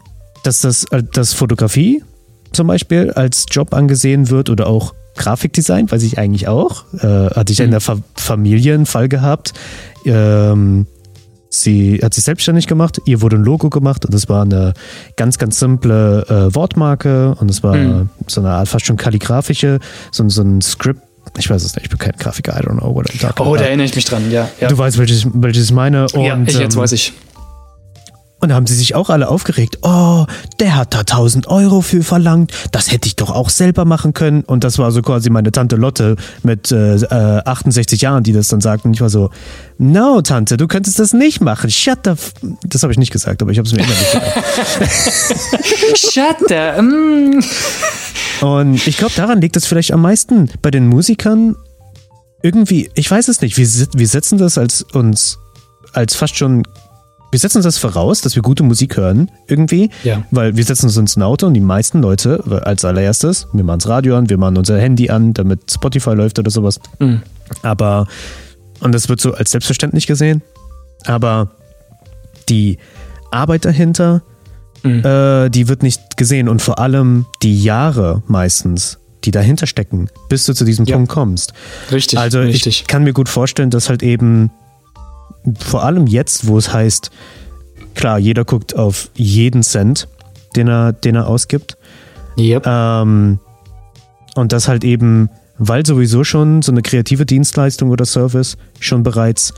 dass 0.43 0.61
das, 0.61 0.85
äh, 0.91 1.03
das 1.13 1.33
Fotografie 1.33 2.03
zum 2.53 2.67
Beispiel 2.67 3.11
als 3.13 3.47
Job 3.51 3.75
angesehen 3.75 4.31
wird 4.31 4.51
oder 4.51 4.67
auch 4.67 4.95
Grafikdesign, 5.17 5.91
weiß 5.91 6.03
ich 6.03 6.19
eigentlich 6.19 6.49
auch. 6.49 6.85
Äh, 6.95 7.31
hatte 7.35 7.53
ich 7.53 7.61
mhm. 7.61 7.67
in 7.67 7.71
der 7.73 7.81
Fa 7.81 7.99
Familie 8.15 8.75
einen 8.75 8.87
Fall 8.87 9.09
gehabt. 9.09 9.55
Ähm, 10.05 10.87
sie 11.49 12.01
hat 12.03 12.15
sich 12.15 12.25
selbstständig 12.25 12.67
gemacht, 12.67 13.01
ihr 13.07 13.21
wurde 13.23 13.37
ein 13.37 13.45
Logo 13.45 13.71
gemacht 13.71 14.05
und 14.05 14.13
das 14.13 14.29
war 14.29 14.43
eine 14.43 14.75
ganz, 15.17 15.39
ganz 15.39 15.59
simple 15.59 16.27
äh, 16.29 16.55
Wortmarke 16.55 17.35
und 17.39 17.51
es 17.51 17.63
war 17.63 17.77
mhm. 17.77 18.09
so 18.27 18.41
eine 18.41 18.51
Art 18.51 18.69
fast 18.69 18.87
schon 18.87 18.97
kalligraphische, 18.97 19.79
so, 20.11 20.29
so 20.29 20.43
ein 20.43 20.61
Skript 20.61 21.01
ich 21.39 21.51
weiß 21.51 21.65
es 21.65 21.75
nicht, 21.75 21.85
ich 21.85 21.91
bin 21.91 21.99
kein 21.99 22.13
Grafiker, 22.19 22.53
I 22.53 22.63
don't 22.63 22.79
know 22.79 22.95
what 22.95 23.07
I'm 23.07 23.21
talking 23.21 23.47
Oh, 23.47 23.57
da 23.57 23.65
erinnere 23.65 23.87
ich 23.87 23.95
mich 23.95 24.05
dran, 24.05 24.31
ja. 24.31 24.49
ja. 24.61 24.69
Du 24.69 24.77
weißt, 24.77 24.99
welches, 24.99 25.27
welches 25.33 25.65
ich 25.65 25.73
meine. 25.73 26.07
Und, 26.13 26.23
ja, 26.23 26.39
ich, 26.47 26.59
jetzt 26.59 26.75
ähm, 26.75 26.83
weiß 26.83 26.93
ich. 26.93 27.13
Und 28.45 28.51
da 28.51 28.57
haben 28.57 28.67
sie 28.67 28.75
sich 28.75 28.95
auch 28.95 29.09
alle 29.09 29.29
aufgeregt. 29.29 29.79
Oh, 29.81 30.27
der 30.61 30.77
hat 30.77 30.93
da 30.93 30.99
1000 30.99 31.47
Euro 31.47 31.81
für 31.81 32.03
verlangt. 32.03 32.53
Das 32.73 32.93
hätte 32.93 33.07
ich 33.07 33.17
doch 33.17 33.31
auch 33.31 33.49
selber 33.49 33.87
machen 33.87 34.13
können. 34.13 34.43
Und 34.43 34.65
das 34.65 34.79
war 34.79 34.93
so 34.93 35.01
quasi 35.01 35.31
meine 35.31 35.51
Tante 35.51 35.77
Lotte 35.77 36.17
mit 36.43 36.71
äh, 36.71 37.07
68 37.07 38.03
Jahren, 38.03 38.23
die 38.23 38.35
das 38.35 38.49
dann 38.49 38.61
sagt. 38.61 38.85
Und 38.85 38.93
ich 38.93 39.01
war 39.01 39.09
so, 39.09 39.31
no, 39.79 40.21
Tante, 40.21 40.59
du 40.59 40.69
könntest 40.69 40.99
das 40.99 41.15
nicht 41.15 41.41
machen. 41.41 41.71
Shut 41.71 42.01
the... 42.05 42.11
F 42.11 42.35
das 42.67 42.83
habe 42.83 42.93
ich 42.93 42.99
nicht 42.99 43.13
gesagt, 43.13 43.41
aber 43.41 43.51
ich 43.51 43.57
habe 43.57 43.67
es 43.67 43.73
mir 43.73 43.83
innerlich 43.83 44.13
gesagt. 44.13 44.37
Shut 46.13 46.37
the... 46.47 46.83
Mm. 46.83 47.43
Und 48.45 48.87
ich 48.87 48.99
glaube, 48.99 49.15
daran 49.17 49.41
liegt 49.41 49.57
es 49.57 49.65
vielleicht 49.65 49.91
am 49.91 50.03
meisten 50.03 50.51
bei 50.61 50.71
den 50.71 50.87
Musikern. 50.87 51.57
Irgendwie, 52.43 52.91
ich 52.93 53.11
weiß 53.11 53.29
es 53.29 53.41
nicht, 53.41 53.57
wir, 53.57 53.67
wir 53.95 54.07
setzen 54.07 54.37
das 54.37 54.59
als 54.59 54.83
uns 54.83 55.39
als 55.95 56.15
fast 56.15 56.37
schon 56.37 56.65
wir 57.35 57.41
setzen 57.41 57.63
das 57.63 57.79
voraus, 57.79 58.21
dass 58.21 58.37
wir 58.37 58.43
gute 58.43 58.63
Musik 58.63 58.97
hören, 58.97 59.29
irgendwie. 59.49 59.91
Ja. 60.05 60.23
Weil 60.31 60.57
wir 60.57 60.63
setzen 60.63 60.87
uns 60.87 60.97
ins 60.97 61.19
Auto 61.19 61.49
und 61.49 61.55
die 61.55 61.61
meisten 61.61 62.01
Leute, 62.01 62.63
als 62.65 62.85
allererstes, 62.85 63.49
wir 63.53 63.65
machen 63.65 63.81
das 63.81 63.89
Radio 63.89 64.17
an, 64.17 64.31
wir 64.31 64.39
machen 64.39 64.57
unser 64.57 64.79
Handy 64.79 65.11
an, 65.11 65.35
damit 65.35 65.69
Spotify 65.69 66.11
läuft 66.11 66.39
oder 66.39 66.53
sowas. 66.53 66.79
Mhm. 67.01 67.23
Aber, 67.63 68.07
und 68.79 68.93
das 68.93 69.09
wird 69.09 69.21
so 69.21 69.35
als 69.35 69.51
selbstverständlich 69.51 70.07
gesehen. 70.07 70.43
Aber 71.07 71.51
die 72.49 72.79
Arbeit 73.33 73.65
dahinter, 73.65 74.23
mhm. 74.85 75.05
äh, 75.05 75.49
die 75.49 75.67
wird 75.67 75.83
nicht 75.83 76.17
gesehen. 76.17 76.49
Und 76.49 76.63
vor 76.63 76.79
allem 76.79 77.27
die 77.43 77.65
Jahre 77.65 78.23
meistens, 78.29 79.01
die 79.25 79.33
dahinter 79.33 79.67
stecken, 79.67 80.09
bis 80.29 80.45
du 80.45 80.55
zu 80.55 80.65
diesem 80.65 80.85
ja. 80.85 80.95
Punkt 80.95 81.11
kommst. 81.11 81.53
Richtig. 81.91 82.17
Also 82.17 82.39
richtig. 82.43 82.83
ich 82.83 82.87
kann 82.87 83.03
mir 83.03 83.13
gut 83.13 83.29
vorstellen, 83.29 83.71
dass 83.71 83.89
halt 83.89 84.05
eben 84.05 84.53
vor 85.59 85.85
allem 85.85 86.07
jetzt, 86.07 86.47
wo 86.47 86.59
es 86.59 86.73
heißt, 86.73 87.11
klar, 87.95 88.19
jeder 88.19 88.45
guckt 88.45 88.77
auf 88.77 89.11
jeden 89.15 89.63
Cent, 89.63 90.09
den 90.57 90.69
er, 90.69 90.93
den 90.93 91.15
er 91.15 91.27
ausgibt. 91.27 91.77
Yep. 92.39 92.67
Ähm, 92.67 93.39
und 94.35 94.53
das 94.53 94.69
halt 94.69 94.85
eben, 94.85 95.31
weil 95.59 95.87
sowieso 95.87 96.25
schon 96.25 96.63
so 96.63 96.73
eine 96.73 96.83
kreative 96.83 97.27
Dienstleistung 97.27 97.91
oder 97.91 98.05
Service 98.05 98.57
schon 98.81 99.03
bereits 99.03 99.55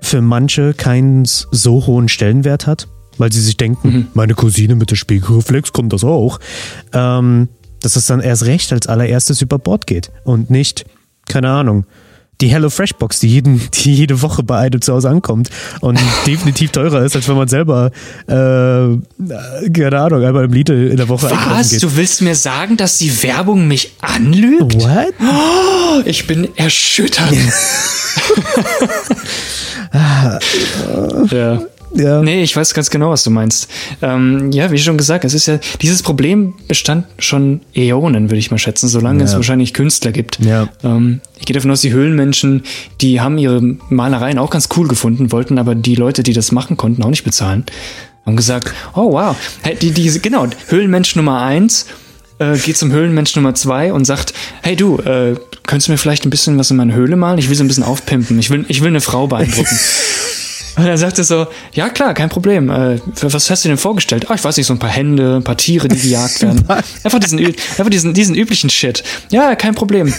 für 0.00 0.20
manche 0.20 0.74
keinen 0.74 1.24
so 1.24 1.86
hohen 1.86 2.08
Stellenwert 2.08 2.66
hat, 2.66 2.88
weil 3.18 3.32
sie 3.32 3.40
sich 3.40 3.56
denken, 3.56 3.88
mhm. 3.88 4.08
meine 4.14 4.34
Cousine 4.34 4.74
mit 4.74 4.90
der 4.90 4.96
Spiegelreflex 4.96 5.72
kommt 5.72 5.92
das 5.92 6.04
auch, 6.04 6.40
ähm, 6.92 7.48
dass 7.80 7.96
es 7.96 8.06
dann 8.06 8.20
erst 8.20 8.46
recht 8.46 8.72
als 8.72 8.86
allererstes 8.86 9.42
über 9.42 9.58
Bord 9.58 9.86
geht 9.86 10.10
und 10.24 10.50
nicht, 10.50 10.86
keine 11.28 11.50
Ahnung, 11.50 11.84
die 12.40 12.48
Hello 12.48 12.70
Fresh 12.70 12.94
Box, 12.94 13.20
die, 13.20 13.28
jeden, 13.28 13.60
die 13.74 13.94
jede 13.94 14.20
Woche 14.22 14.42
bei 14.42 14.58
einem 14.58 14.80
zu 14.80 14.92
Hause 14.92 15.08
ankommt 15.10 15.50
und 15.80 15.98
definitiv 16.26 16.72
teurer 16.72 17.04
ist, 17.04 17.14
als 17.14 17.28
wenn 17.28 17.36
man 17.36 17.48
selber, 17.48 17.90
äh, 18.26 18.32
keine 19.72 20.00
Ahnung, 20.00 20.24
einmal 20.24 20.44
im 20.44 20.52
Lidl 20.52 20.88
in 20.88 20.96
der 20.96 21.08
Woche 21.08 21.30
Was? 21.30 21.70
Geht. 21.70 21.82
Du 21.82 21.96
willst 21.96 22.22
mir 22.22 22.34
sagen, 22.34 22.76
dass 22.76 22.98
die 22.98 23.22
Werbung 23.22 23.68
mich 23.68 23.92
anlügt? 24.00 24.74
What? 24.74 25.14
Oh, 25.20 26.02
ich 26.04 26.26
bin 26.26 26.48
erschüttert. 26.56 27.32
ja. 31.30 31.62
Ja. 31.94 32.22
Nee, 32.22 32.42
ich 32.42 32.56
weiß 32.56 32.74
ganz 32.74 32.90
genau, 32.90 33.10
was 33.10 33.24
du 33.24 33.30
meinst. 33.30 33.68
Ähm, 34.00 34.50
ja, 34.52 34.70
wie 34.70 34.78
schon 34.78 34.96
gesagt, 34.96 35.24
es 35.24 35.34
ist 35.34 35.46
ja, 35.46 35.58
dieses 35.80 36.02
Problem 36.02 36.54
bestand 36.68 37.06
schon 37.18 37.60
Äonen, 37.74 38.30
würde 38.30 38.38
ich 38.38 38.50
mal 38.50 38.58
schätzen, 38.58 38.88
solange 38.88 39.20
ja. 39.20 39.24
es 39.26 39.34
wahrscheinlich 39.34 39.74
Künstler 39.74 40.12
gibt. 40.12 40.38
Ja. 40.40 40.68
Ähm, 40.82 41.20
ich 41.38 41.44
gehe 41.44 41.54
davon 41.54 41.70
aus, 41.70 41.80
die 41.80 41.92
Höhlenmenschen, 41.92 42.62
die 43.00 43.20
haben 43.20 43.38
ihre 43.38 43.60
Malereien 43.90 44.38
auch 44.38 44.50
ganz 44.50 44.68
cool 44.76 44.88
gefunden, 44.88 45.32
wollten 45.32 45.58
aber 45.58 45.74
die 45.74 45.94
Leute, 45.94 46.22
die 46.22 46.32
das 46.32 46.52
machen 46.52 46.76
konnten, 46.76 47.02
auch 47.02 47.10
nicht 47.10 47.24
bezahlen. 47.24 47.64
Haben 48.24 48.36
gesagt, 48.36 48.72
oh 48.94 49.12
wow, 49.12 49.36
hey, 49.62 49.74
die, 49.74 49.90
die, 49.90 50.20
genau, 50.20 50.46
Höhlenmensch 50.68 51.16
Nummer 51.16 51.42
eins 51.42 51.86
äh, 52.38 52.56
geht 52.56 52.76
zum 52.76 52.92
Höhlenmensch 52.92 53.34
Nummer 53.36 53.54
zwei 53.54 53.92
und 53.92 54.04
sagt, 54.04 54.32
hey 54.62 54.76
du, 54.76 54.98
äh, 54.98 55.34
könntest 55.66 55.88
du 55.88 55.92
mir 55.92 55.98
vielleicht 55.98 56.24
ein 56.24 56.30
bisschen 56.30 56.58
was 56.58 56.70
in 56.70 56.76
meine 56.76 56.94
Höhle 56.94 57.16
malen? 57.16 57.38
Ich 57.38 57.48
will 57.48 57.56
so 57.56 57.64
ein 57.64 57.68
bisschen 57.68 57.84
aufpimpen. 57.84 58.38
Ich 58.38 58.50
will, 58.50 58.64
ich 58.68 58.80
will 58.80 58.88
eine 58.88 59.00
Frau 59.00 59.26
beeindrucken. 59.26 59.76
Und 60.76 60.86
er 60.86 60.96
sagte 60.96 61.22
so, 61.22 61.46
ja 61.74 61.90
klar, 61.90 62.14
kein 62.14 62.30
Problem. 62.30 62.70
Äh, 62.70 62.98
was 63.20 63.50
hast 63.50 63.64
du 63.64 63.68
denn 63.68 63.76
vorgestellt? 63.76 64.30
Ah, 64.30 64.34
ich 64.34 64.42
weiß 64.42 64.56
nicht, 64.56 64.66
so 64.66 64.72
ein 64.72 64.78
paar 64.78 64.90
Hände, 64.90 65.36
ein 65.36 65.44
paar 65.44 65.56
Tiere, 65.56 65.88
die 65.88 65.98
gejagt 66.00 66.40
werden. 66.42 66.64
einfach 67.04 67.18
diesen, 67.18 67.38
einfach 67.44 67.90
diesen, 67.90 68.14
diesen 68.14 68.34
üblichen 68.34 68.70
Shit. 68.70 69.02
Ja, 69.30 69.54
kein 69.54 69.74
Problem. 69.74 70.12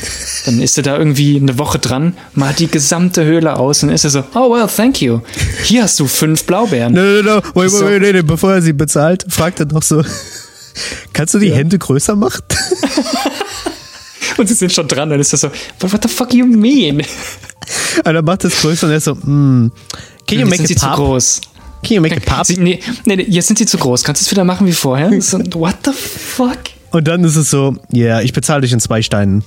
Dann 0.45 0.62
ist 0.62 0.77
er 0.77 0.83
da 0.83 0.98
irgendwie 0.98 1.38
eine 1.38 1.57
Woche 1.57 1.79
dran, 1.79 2.15
malt 2.33 2.60
die 2.60 2.67
gesamte 2.67 3.25
Höhle 3.25 3.57
aus 3.57 3.81
und 3.83 3.89
ist 3.89 4.03
er 4.03 4.12
so, 4.12 4.24
oh 4.36 4.53
well, 4.53 4.67
thank 4.67 5.01
you. 5.01 5.22
Hier 5.63 5.83
hast 5.83 6.00
du 6.00 6.07
fünf 6.07 6.43
Blaubeeren. 6.43 6.93
No, 6.93 7.01
no, 7.01 7.22
no, 7.22 7.41
wait, 7.55 7.72
wait, 7.72 8.01
wait, 8.01 8.13
wait, 8.13 8.27
bevor 8.27 8.53
er 8.53 8.62
sie 8.62 8.74
bezahlt, 8.74 9.25
fragt 9.29 9.60
er 9.60 9.65
noch 9.65 9.83
so, 9.83 10.03
kannst 11.13 11.33
du 11.33 11.39
die 11.39 11.48
ja. 11.48 11.55
Hände 11.55 11.79
größer 11.79 12.15
machen? 12.15 12.43
und 14.38 14.48
sie 14.48 14.53
sind 14.53 14.72
schon 14.72 14.88
dran, 14.88 15.10
dann 15.10 15.19
ist 15.19 15.33
er 15.33 15.38
so, 15.38 15.51
what 15.79 16.03
the 16.03 16.10
fuck 16.10 16.33
you 16.33 16.45
mean? 16.45 17.01
Und 18.05 18.15
er 18.15 18.22
macht 18.22 18.43
das 18.43 18.60
größer 18.60 18.88
und 18.88 18.93
er 18.93 19.00
so, 19.00 19.15
mm, 19.15 19.72
Can 20.27 20.39
you 20.39 20.45
make 20.45 20.57
sind 20.57 20.71
it 20.71 20.79
sie 20.79 20.85
pop? 20.85 20.95
zu 20.95 21.01
groß. 21.03 21.41
Can 21.83 21.95
you 21.95 22.01
make 22.01 22.15
it 22.15 22.25
pop? 22.25 22.45
Sie, 22.45 22.57
nee, 22.57 22.79
nee, 23.05 23.15
jetzt 23.15 23.47
sind 23.47 23.57
sie 23.57 23.65
zu 23.65 23.77
groß. 23.77 24.03
Kannst 24.03 24.21
du 24.21 24.25
es 24.25 24.31
wieder 24.31 24.43
machen 24.43 24.65
wie 24.67 24.71
vorher? 24.71 25.11
What 25.11 25.75
the 25.85 25.91
fuck? 25.91 26.59
Und 26.91 27.07
dann 27.07 27.23
ist 27.23 27.35
es 27.35 27.49
so, 27.49 27.75
ja, 27.91 28.05
yeah, 28.05 28.21
ich 28.21 28.33
bezahle 28.33 28.61
dich 28.61 28.71
in 28.71 28.79
zwei 28.79 29.01
Steinen. 29.01 29.43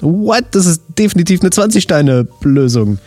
What? 0.00 0.44
Das 0.52 0.66
ist 0.66 0.82
definitiv 0.98 1.40
eine 1.40 1.50
20-Steine-Lösung. 1.50 2.98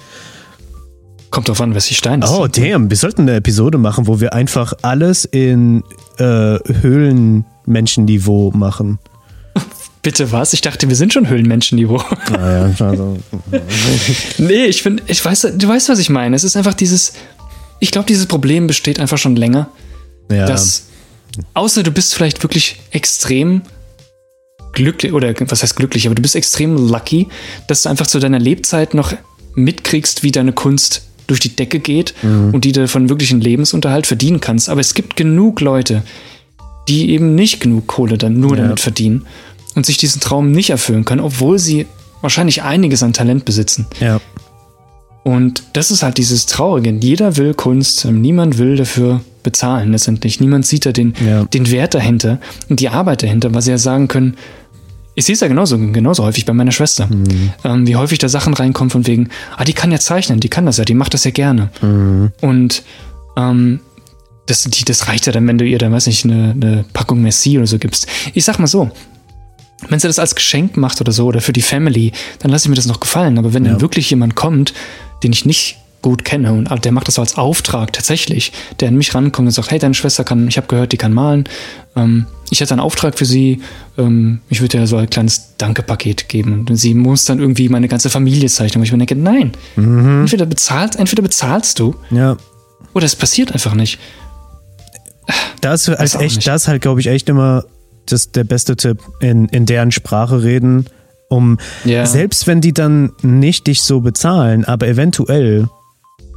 Kommt 1.29 1.47
drauf 1.47 1.61
an, 1.61 1.75
was 1.75 1.85
die 1.85 1.93
Steine 1.93 2.27
sind. 2.27 2.37
Oh, 2.37 2.47
damn. 2.47 2.89
Wir 2.89 2.97
sollten 2.97 3.21
eine 3.21 3.35
Episode 3.35 3.77
machen, 3.77 4.07
wo 4.07 4.19
wir 4.19 4.33
einfach 4.33 4.73
alles 4.81 5.25
in 5.25 5.83
äh, 6.17 6.57
Höhlenmenschenniveau 6.81 8.51
machen. 8.51 8.99
Bitte 10.01 10.31
was? 10.31 10.53
Ich 10.53 10.61
dachte, 10.61 10.89
wir 10.89 10.95
sind 10.95 11.13
schon 11.13 11.29
Höhlenmenschenniveau. 11.29 12.03
Naja, 12.31 12.73
ah 12.79 12.89
also. 12.89 13.19
nee, 14.39 14.65
ich 14.65 14.81
finde, 14.81 15.03
ich 15.05 15.23
weiß, 15.23 15.53
du 15.55 15.67
weißt, 15.67 15.89
was 15.89 15.99
ich 15.99 16.09
meine. 16.09 16.35
Es 16.35 16.43
ist 16.43 16.57
einfach 16.57 16.73
dieses, 16.73 17.13
ich 17.79 17.91
glaube, 17.91 18.07
dieses 18.07 18.25
Problem 18.25 18.65
besteht 18.65 18.99
einfach 18.99 19.19
schon 19.19 19.35
länger. 19.35 19.69
Ja. 20.31 20.47
Dass, 20.47 20.87
außer 21.53 21.83
du 21.83 21.91
bist 21.91 22.15
vielleicht 22.15 22.41
wirklich 22.41 22.79
extrem 22.89 23.61
glücklich, 24.73 25.13
oder 25.13 25.33
was 25.39 25.61
heißt 25.61 25.75
glücklich, 25.75 26.07
aber 26.07 26.15
du 26.15 26.21
bist 26.23 26.35
extrem 26.35 26.75
lucky, 26.89 27.27
dass 27.67 27.83
du 27.83 27.89
einfach 27.89 28.07
zu 28.07 28.19
deiner 28.19 28.39
Lebzeit 28.39 28.95
noch 28.95 29.13
mitkriegst, 29.53 30.23
wie 30.23 30.31
deine 30.31 30.53
Kunst 30.53 31.03
durch 31.27 31.39
die 31.41 31.55
Decke 31.55 31.79
geht 31.79 32.15
mhm. 32.23 32.53
und 32.53 32.65
die 32.65 32.71
du 32.71 32.87
von 32.87 33.09
wirklichen 33.09 33.39
Lebensunterhalt 33.39 34.07
verdienen 34.07 34.41
kannst. 34.41 34.67
Aber 34.69 34.81
es 34.81 34.95
gibt 34.95 35.15
genug 35.15 35.61
Leute, 35.61 36.01
die 36.87 37.11
eben 37.11 37.35
nicht 37.35 37.59
genug 37.59 37.87
Kohle 37.87 38.17
dann 38.17 38.39
nur 38.39 38.57
ja. 38.57 38.63
damit 38.63 38.79
verdienen 38.79 39.27
und 39.75 39.85
sich 39.85 39.97
diesen 39.97 40.21
Traum 40.21 40.51
nicht 40.51 40.69
erfüllen 40.69 41.05
können, 41.05 41.21
obwohl 41.21 41.59
sie 41.59 41.87
wahrscheinlich 42.21 42.63
einiges 42.63 43.03
an 43.03 43.13
Talent 43.13 43.45
besitzen. 43.45 43.87
Ja. 43.99 44.19
Und 45.23 45.63
das 45.73 45.91
ist 45.91 46.01
halt 46.03 46.17
dieses 46.17 46.45
Traurige. 46.47 46.89
Jeder 46.99 47.37
will 47.37 47.53
Kunst, 47.53 48.05
niemand 48.05 48.57
will 48.57 48.75
dafür 48.75 49.21
bezahlen 49.43 49.91
letztendlich. 49.91 50.39
Niemand 50.39 50.65
sieht 50.65 50.85
da 50.85 50.91
den, 50.91 51.13
Ja. 51.25 51.45
den 51.45 51.69
Wert 51.71 51.93
dahinter 51.93 52.39
und 52.69 52.79
die 52.79 52.89
Arbeit 52.89 53.23
dahinter, 53.23 53.53
was 53.53 53.65
sie 53.65 53.71
ja 53.71 53.77
sagen 53.77 54.07
können. 54.07 54.35
Ich 55.13 55.25
sehe 55.25 55.33
es 55.33 55.41
ja 55.41 55.47
genauso, 55.47 55.77
genauso 55.77 56.23
häufig 56.23 56.45
bei 56.45 56.53
meiner 56.53 56.71
Schwester. 56.71 57.07
Ähm, 57.63 57.85
wie 57.85 57.95
häufig 57.97 58.17
da 58.19 58.29
Sachen 58.29 58.53
reinkommen 58.53 58.89
von 58.89 59.05
wegen, 59.07 59.29
ah, 59.57 59.63
die 59.63 59.73
kann 59.73 59.91
ja 59.91 59.99
zeichnen, 59.99 60.39
die 60.39 60.49
kann 60.49 60.65
das 60.65 60.77
ja, 60.77 60.85
die 60.85 60.93
macht 60.93 61.13
das 61.13 61.23
ja 61.25 61.31
gerne. 61.31 61.69
Und 62.41 62.83
ähm, 63.37 63.79
das, 64.45 64.63
die, 64.63 64.85
das 64.85 65.07
reicht 65.07 65.25
ja 65.27 65.31
dann, 65.33 65.47
wenn 65.47 65.57
du 65.57 65.65
ihr 65.65 65.77
dann, 65.77 65.91
weiß 65.91 66.07
nicht, 66.07 66.25
eine, 66.25 66.51
eine 66.51 66.85
Packung 66.93 67.21
Merci 67.21 67.57
oder 67.57 67.67
so 67.67 67.77
gibst. 67.77 68.07
Ich 68.33 68.45
sag 68.45 68.57
mal 68.57 68.67
so, 68.67 68.89
wenn 69.89 69.99
sie 69.99 70.07
das 70.07 70.19
als 70.19 70.35
Geschenk 70.35 70.77
macht 70.77 71.01
oder 71.01 71.11
so 71.11 71.25
oder 71.25 71.41
für 71.41 71.53
die 71.53 71.61
Family, 71.61 72.11
dann 72.39 72.51
lasse 72.51 72.65
ich 72.65 72.69
mir 72.69 72.75
das 72.75 72.85
noch 72.87 72.99
gefallen. 72.99 73.37
Aber 73.37 73.53
wenn 73.53 73.65
Ja. 73.65 73.71
dann 73.71 73.81
wirklich 73.81 74.09
jemand 74.09 74.35
kommt, 74.35 74.73
den 75.23 75.31
ich 75.33 75.45
nicht 75.45 75.77
gut 76.01 76.25
kenne 76.25 76.51
und 76.53 76.83
der 76.83 76.91
macht 76.91 77.07
das 77.07 77.19
als 77.19 77.35
Auftrag 77.37 77.93
tatsächlich, 77.93 78.51
der 78.79 78.87
an 78.87 78.95
mich 78.95 79.13
rankommt 79.13 79.47
und 79.47 79.51
sagt, 79.51 79.69
hey, 79.69 79.77
deine 79.77 79.93
Schwester 79.93 80.23
kann, 80.23 80.47
ich 80.47 80.57
habe 80.57 80.65
gehört, 80.65 80.91
die 80.93 80.97
kann 80.97 81.13
malen. 81.13 81.43
Ähm, 81.95 82.25
ich 82.49 82.59
hätte 82.59 82.73
einen 82.73 82.79
Auftrag 82.81 83.17
für 83.19 83.25
sie. 83.25 83.61
Ähm, 83.99 84.39
ich 84.49 84.61
würde 84.61 84.79
ihr 84.79 84.87
so 84.87 84.97
ein 84.97 85.07
kleines 85.09 85.55
Dankepaket 85.59 86.27
geben 86.27 86.65
und 86.67 86.75
sie 86.75 86.95
muss 86.95 87.25
dann 87.25 87.39
irgendwie 87.39 87.69
meine 87.69 87.87
ganze 87.87 88.09
Familie 88.09 88.49
zeichnen. 88.49 88.81
Wo 88.81 88.83
ich 88.83 88.91
mir 88.91 88.97
denke, 88.97 89.15
nein, 89.15 89.51
entweder 89.75 90.47
bezahlt, 90.47 90.95
entweder 90.95 91.21
bezahlst 91.21 91.77
du 91.77 91.93
Ja. 92.09 92.35
oder 92.95 93.05
es 93.05 93.15
passiert 93.15 93.51
einfach 93.51 93.75
nicht. 93.75 93.99
Das 95.61 95.87
Weiß 95.87 96.15
halt 96.15 96.23
echt, 96.25 96.47
das 96.47 96.63
ist 96.63 96.67
halt, 96.67 96.81
glaube 96.81 96.99
ich, 96.99 97.07
echt 97.07 97.29
immer 97.29 97.63
das, 98.05 98.31
der 98.31 98.43
beste 98.43 98.75
Tipp, 98.75 98.99
in, 99.19 99.47
in 99.49 99.65
deren 99.65 99.91
Sprache 99.91 100.43
reden, 100.43 100.85
um 101.29 101.57
Ja. 101.85 102.05
selbst 102.05 102.47
wenn 102.47 102.61
die 102.61 102.73
dann 102.73 103.11
nicht 103.21 103.67
dich 103.67 103.83
so 103.83 104.01
bezahlen, 104.01 104.65
aber 104.65 104.87
eventuell 104.87 105.69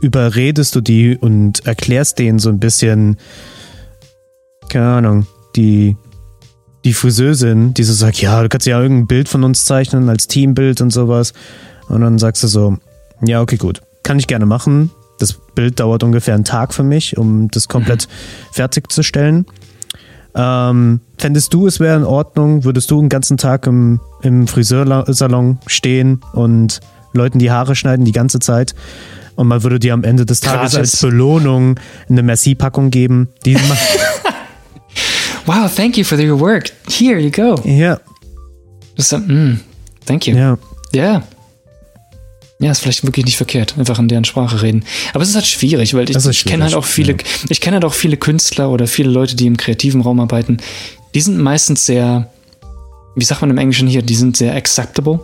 überredest 0.00 0.74
du 0.76 0.80
die 0.80 1.16
und 1.16 1.66
erklärst 1.66 2.18
denen 2.18 2.38
so 2.38 2.48
ein 2.50 2.60
bisschen, 2.60 3.16
keine 4.68 4.86
Ahnung, 4.86 5.26
die, 5.56 5.96
die 6.84 6.92
Friseusin, 6.92 7.74
die 7.74 7.84
so 7.84 7.92
sagt, 7.92 8.20
ja, 8.20 8.42
du 8.42 8.48
kannst 8.48 8.66
ja 8.66 8.80
irgendein 8.80 9.06
Bild 9.06 9.28
von 9.28 9.44
uns 9.44 9.64
zeichnen 9.64 10.08
als 10.08 10.26
Teambild 10.26 10.80
und 10.80 10.90
sowas. 10.90 11.32
Und 11.88 12.02
dann 12.02 12.18
sagst 12.18 12.42
du 12.42 12.48
so, 12.48 12.76
ja, 13.26 13.40
okay, 13.40 13.56
gut, 13.56 13.82
kann 14.02 14.18
ich 14.18 14.26
gerne 14.26 14.46
machen. 14.46 14.90
Das 15.18 15.34
Bild 15.54 15.80
dauert 15.80 16.02
ungefähr 16.02 16.34
einen 16.34 16.44
Tag 16.44 16.74
für 16.74 16.82
mich, 16.82 17.16
um 17.16 17.48
das 17.50 17.68
komplett 17.68 18.08
fertigzustellen. 18.52 19.46
Ähm, 20.36 21.00
fändest 21.18 21.54
du, 21.54 21.66
es 21.66 21.78
wäre 21.80 21.96
in 21.96 22.04
Ordnung, 22.04 22.64
würdest 22.64 22.90
du 22.90 22.98
einen 22.98 23.08
ganzen 23.08 23.36
Tag 23.36 23.66
im, 23.66 24.00
im 24.22 24.46
Friseursalon 24.48 25.58
stehen 25.66 26.20
und 26.32 26.80
Leuten 27.12 27.38
die 27.38 27.50
Haare 27.50 27.76
schneiden 27.76 28.04
die 28.04 28.12
ganze 28.12 28.40
Zeit 28.40 28.74
und 29.36 29.46
man 29.46 29.62
würde 29.62 29.78
dir 29.78 29.94
am 29.94 30.02
Ende 30.04 30.26
des 30.26 30.40
Tages 30.40 30.72
Gratis. 30.72 30.94
als 30.94 31.00
Belohnung 31.00 31.78
eine 32.08 32.22
Merci-Packung 32.22 32.90
geben. 32.90 33.28
Die 33.44 33.56
Wow, 35.46 35.72
thank 35.74 35.96
you 35.98 36.04
for 36.04 36.18
your 36.18 36.40
work. 36.40 36.72
Here 36.88 37.18
you 37.20 37.30
go. 37.30 37.60
ja, 37.64 37.98
so, 38.96 39.18
mm, 39.18 39.60
thank 40.06 40.26
you. 40.26 40.34
ja, 40.36 40.56
Ja. 40.92 41.22
Ja, 42.64 42.70
ist 42.70 42.80
vielleicht 42.80 43.04
wirklich 43.04 43.26
nicht 43.26 43.36
verkehrt, 43.36 43.74
einfach 43.76 43.98
in 43.98 44.08
deren 44.08 44.24
Sprache 44.24 44.62
reden. 44.62 44.84
Aber 45.12 45.22
es 45.22 45.28
ist 45.28 45.34
halt 45.34 45.46
schwierig, 45.46 45.92
weil 45.92 46.08
ich, 46.08 46.16
ich 46.16 46.44
kenne 46.46 46.64
halt 46.64 46.72
auch 46.72 46.86
viele, 46.86 47.12
ja. 47.12 47.18
ich 47.50 47.60
kenne 47.60 47.74
halt 47.74 47.84
auch 47.84 47.92
viele 47.92 48.16
Künstler 48.16 48.70
oder 48.70 48.86
viele 48.86 49.10
Leute, 49.10 49.36
die 49.36 49.46
im 49.46 49.58
kreativen 49.58 50.00
Raum 50.00 50.18
arbeiten. 50.18 50.56
Die 51.14 51.20
sind 51.20 51.38
meistens 51.38 51.84
sehr, 51.84 52.30
wie 53.16 53.24
sagt 53.24 53.42
man 53.42 53.50
im 53.50 53.58
Englischen 53.58 53.86
hier, 53.86 54.00
die 54.00 54.14
sind 54.14 54.38
sehr 54.38 54.54
acceptable. 54.54 55.20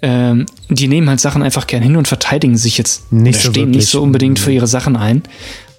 Ähm, 0.00 0.46
die 0.68 0.86
nehmen 0.86 1.08
halt 1.08 1.18
Sachen 1.18 1.42
einfach 1.42 1.66
gern 1.66 1.82
hin 1.82 1.96
und 1.96 2.06
verteidigen 2.06 2.56
sich 2.56 2.78
jetzt 2.78 3.12
Nicht 3.12 3.40
so 3.40 3.50
stehen 3.50 3.70
nicht 3.70 3.88
so 3.88 4.00
unbedingt 4.00 4.38
für 4.38 4.52
ihre 4.52 4.68
Sachen 4.68 4.96
ein, 4.96 5.24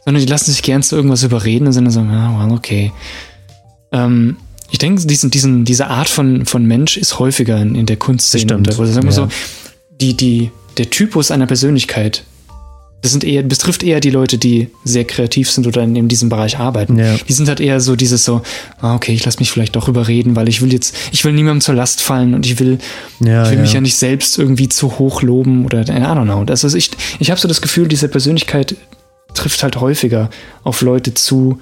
sondern 0.04 0.22
die 0.22 0.30
lassen 0.30 0.52
sich 0.52 0.62
gern 0.62 0.84
zu 0.84 0.98
irgendwas 0.98 1.24
überreden 1.24 1.68
und 1.68 1.72
sind 1.72 1.86
dann 1.86 1.94
so, 1.94 2.02
ja, 2.02 2.38
well, 2.38 2.52
okay. 2.52 2.92
Ähm, 3.94 4.36
ich 4.72 4.78
denke, 4.78 5.06
diesen, 5.08 5.32
diesen, 5.32 5.64
diese 5.64 5.88
Art 5.88 6.10
von, 6.10 6.46
von 6.46 6.66
Mensch 6.66 6.98
ist 6.98 7.18
häufiger 7.18 7.62
in, 7.62 7.76
in 7.76 7.86
der 7.86 7.96
Kunstszene. 7.96 8.58
Oder 8.58 8.74
sagen 8.74 9.04
wir 9.04 9.04
ja. 9.04 9.12
so, 9.12 9.30
die, 10.02 10.18
die, 10.18 10.52
der 10.78 10.90
Typus 10.90 11.32
einer 11.32 11.48
Persönlichkeit, 11.48 12.24
das 13.02 13.12
sind 13.12 13.24
eher, 13.24 13.42
betrifft 13.42 13.82
eher 13.82 14.00
die 14.00 14.12
Leute, 14.12 14.38
die 14.38 14.70
sehr 14.84 15.06
kreativ 15.06 15.50
sind 15.50 15.66
oder 15.66 15.82
in, 15.82 15.96
in 15.96 16.08
diesem 16.08 16.30
Bereich 16.30 16.60
arbeiten. 16.60 17.00
Ja. 17.00 17.16
Die 17.28 17.34
sind 17.34 17.48
halt 17.48 17.60
eher 17.60 17.80
so 17.80 17.96
dieses 17.96 18.24
so, 18.24 18.42
ah, 18.80 18.96
okay, 18.96 19.12
ich 19.14 19.26
lasse 19.26 19.40
mich 19.40 19.52
vielleicht 19.52 19.76
doch 19.76 19.88
überreden, 19.88 20.36
weil 20.36 20.48
ich 20.48 20.62
will 20.62 20.72
jetzt, 20.72 20.96
ich 21.12 21.26
will 21.26 21.34
niemandem 21.34 21.62
zur 21.62 21.74
Last 21.74 22.02
fallen 22.02 22.36
und 22.36 22.46
ich 22.46 22.60
will, 22.60 22.78
ja, 23.20 23.44
ich 23.44 23.50
will 23.50 23.58
ja. 23.58 23.62
mich 23.64 23.74
ja 23.74 23.82
nicht 23.82 23.96
selbst 23.96 24.38
irgendwie 24.38 24.70
zu 24.70 25.00
hoch 25.00 25.24
loben 25.24 25.66
oder 25.66 25.82
I 25.82 25.86
don't 25.86 26.26
know. 26.26 26.44
Das 26.46 26.64
ist, 26.64 26.76
ich 26.76 26.92
ich 27.18 27.32
habe 27.32 27.42
so 27.42 27.48
das 27.48 27.62
Gefühl, 27.62 27.88
diese 27.88 28.08
Persönlichkeit 28.08 28.76
trifft 29.34 29.64
halt 29.64 29.78
häufiger 29.78 30.30
auf 30.64 30.82
Leute 30.82 31.14
zu, 31.16 31.60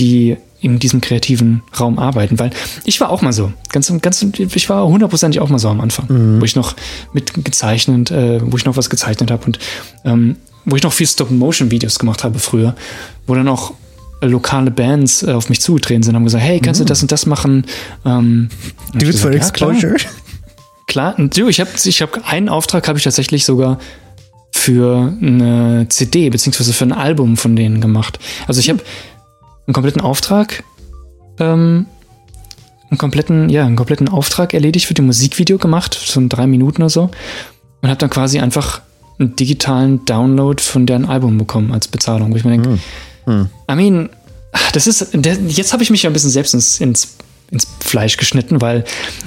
die 0.00 0.36
in 0.62 0.78
diesem 0.78 1.00
kreativen 1.00 1.62
Raum 1.78 1.98
arbeiten, 1.98 2.38
weil 2.38 2.50
ich 2.84 3.00
war 3.00 3.10
auch 3.10 3.22
mal 3.22 3.32
so, 3.32 3.52
ganz, 3.72 3.92
ganz, 4.02 4.22
ich 4.38 4.68
war 4.68 4.86
hundertprozentig 4.86 5.40
auch 5.40 5.48
mal 5.48 5.58
so 5.58 5.68
am 5.68 5.80
Anfang, 5.80 6.06
Mhm. 6.08 6.40
wo 6.40 6.44
ich 6.44 6.54
noch 6.56 6.74
mit 7.12 7.44
gezeichnet, 7.44 8.10
äh, 8.10 8.40
wo 8.42 8.56
ich 8.56 8.64
noch 8.64 8.76
was 8.76 8.90
gezeichnet 8.90 9.30
habe 9.30 9.46
und 9.46 9.58
ähm, 10.04 10.36
wo 10.66 10.76
ich 10.76 10.82
noch 10.82 10.92
viel 10.92 11.06
Stop-Motion-Videos 11.06 11.98
gemacht 11.98 12.24
habe 12.24 12.38
früher, 12.38 12.74
wo 13.26 13.34
dann 13.34 13.48
auch 13.48 13.72
lokale 14.20 14.70
Bands 14.70 15.22
äh, 15.22 15.32
auf 15.32 15.48
mich 15.48 15.62
zugetreten 15.62 16.02
sind, 16.02 16.14
haben 16.14 16.24
gesagt, 16.24 16.44
hey, 16.44 16.60
kannst 16.60 16.80
du 16.80 16.84
das 16.84 17.00
und 17.00 17.10
das 17.10 17.24
machen? 17.24 17.64
Ähm, 18.04 18.50
ich 18.92 18.98
Dude 18.98 19.16
for 19.16 19.30
gesagt, 19.30 19.60
ja, 19.60 19.66
klar. 19.66 19.70
Exposure? 19.72 19.96
Klar, 20.86 21.14
du, 21.16 21.48
ich 21.48 21.60
habe 21.60 21.70
ich 21.82 22.02
hab, 22.02 22.28
einen 22.30 22.48
Auftrag 22.50 22.86
habe 22.86 22.98
ich 22.98 23.04
tatsächlich 23.04 23.44
sogar 23.46 23.78
für 24.52 25.14
eine 25.22 25.86
CD 25.88 26.28
beziehungsweise 26.28 26.72
für 26.74 26.84
ein 26.84 26.92
Album 26.92 27.38
von 27.38 27.56
denen 27.56 27.80
gemacht. 27.80 28.18
Also 28.46 28.60
ich 28.60 28.68
habe 28.68 28.82
einen 29.70 29.74
kompletten 29.74 30.00
Auftrag, 30.02 30.64
ähm, 31.38 31.86
einen 32.90 32.98
kompletten, 32.98 33.48
ja, 33.48 33.64
einen 33.64 33.76
kompletten 33.76 34.08
Auftrag 34.08 34.52
erledigt 34.52 34.86
für 34.86 34.94
die 34.94 35.02
Musikvideo 35.02 35.58
gemacht, 35.58 35.94
so 35.94 36.18
in 36.18 36.28
drei 36.28 36.48
Minuten 36.48 36.82
oder 36.82 36.90
so, 36.90 37.10
und 37.80 37.88
habe 37.88 37.98
dann 37.98 38.10
quasi 38.10 38.40
einfach 38.40 38.80
einen 39.20 39.36
digitalen 39.36 40.04
Download 40.06 40.60
von 40.60 40.86
deren 40.86 41.04
Album 41.04 41.38
bekommen 41.38 41.72
als 41.72 41.86
Bezahlung, 41.86 42.32
wo 42.32 42.36
ich 42.36 42.44
mir 42.44 42.50
denke, 42.50 42.78
I 43.28 43.74
mean, 43.76 44.08
das 44.72 44.88
ist, 44.88 45.14
jetzt 45.46 45.72
habe 45.72 45.84
ich 45.84 45.90
mich 45.90 46.02
ja 46.02 46.10
ein 46.10 46.14
bisschen 46.14 46.30
selbst 46.30 46.52
ins, 46.52 46.80
ins, 46.80 47.16
ins 47.52 47.68
Fleisch 47.78 48.16
geschnitten, 48.16 48.60
weil 48.60 48.82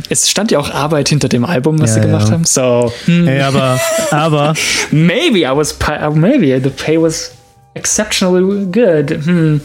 es 0.09 0.29
stand 0.29 0.51
ja 0.51 0.59
auch 0.59 0.71
Arbeit 0.71 1.07
hinter 1.07 1.29
dem 1.29 1.45
Album, 1.45 1.79
was 1.79 1.91
Ja, 1.91 2.01
sie 2.01 2.07
gemacht 2.07 2.27
ja. 2.27 2.33
haben. 2.33 2.43
So, 2.43 2.91
hm, 3.05 3.29
Ey, 3.29 3.39
aber, 3.39 3.79
aber, 4.11 4.55
maybe 4.91 5.39
I 5.39 5.55
was, 5.55 5.77
maybe 6.13 6.59
the 6.61 6.69
pay 6.69 7.01
was 7.01 7.31
exceptionally 7.75 8.65
good. 8.65 9.25
Hm. 9.25 9.61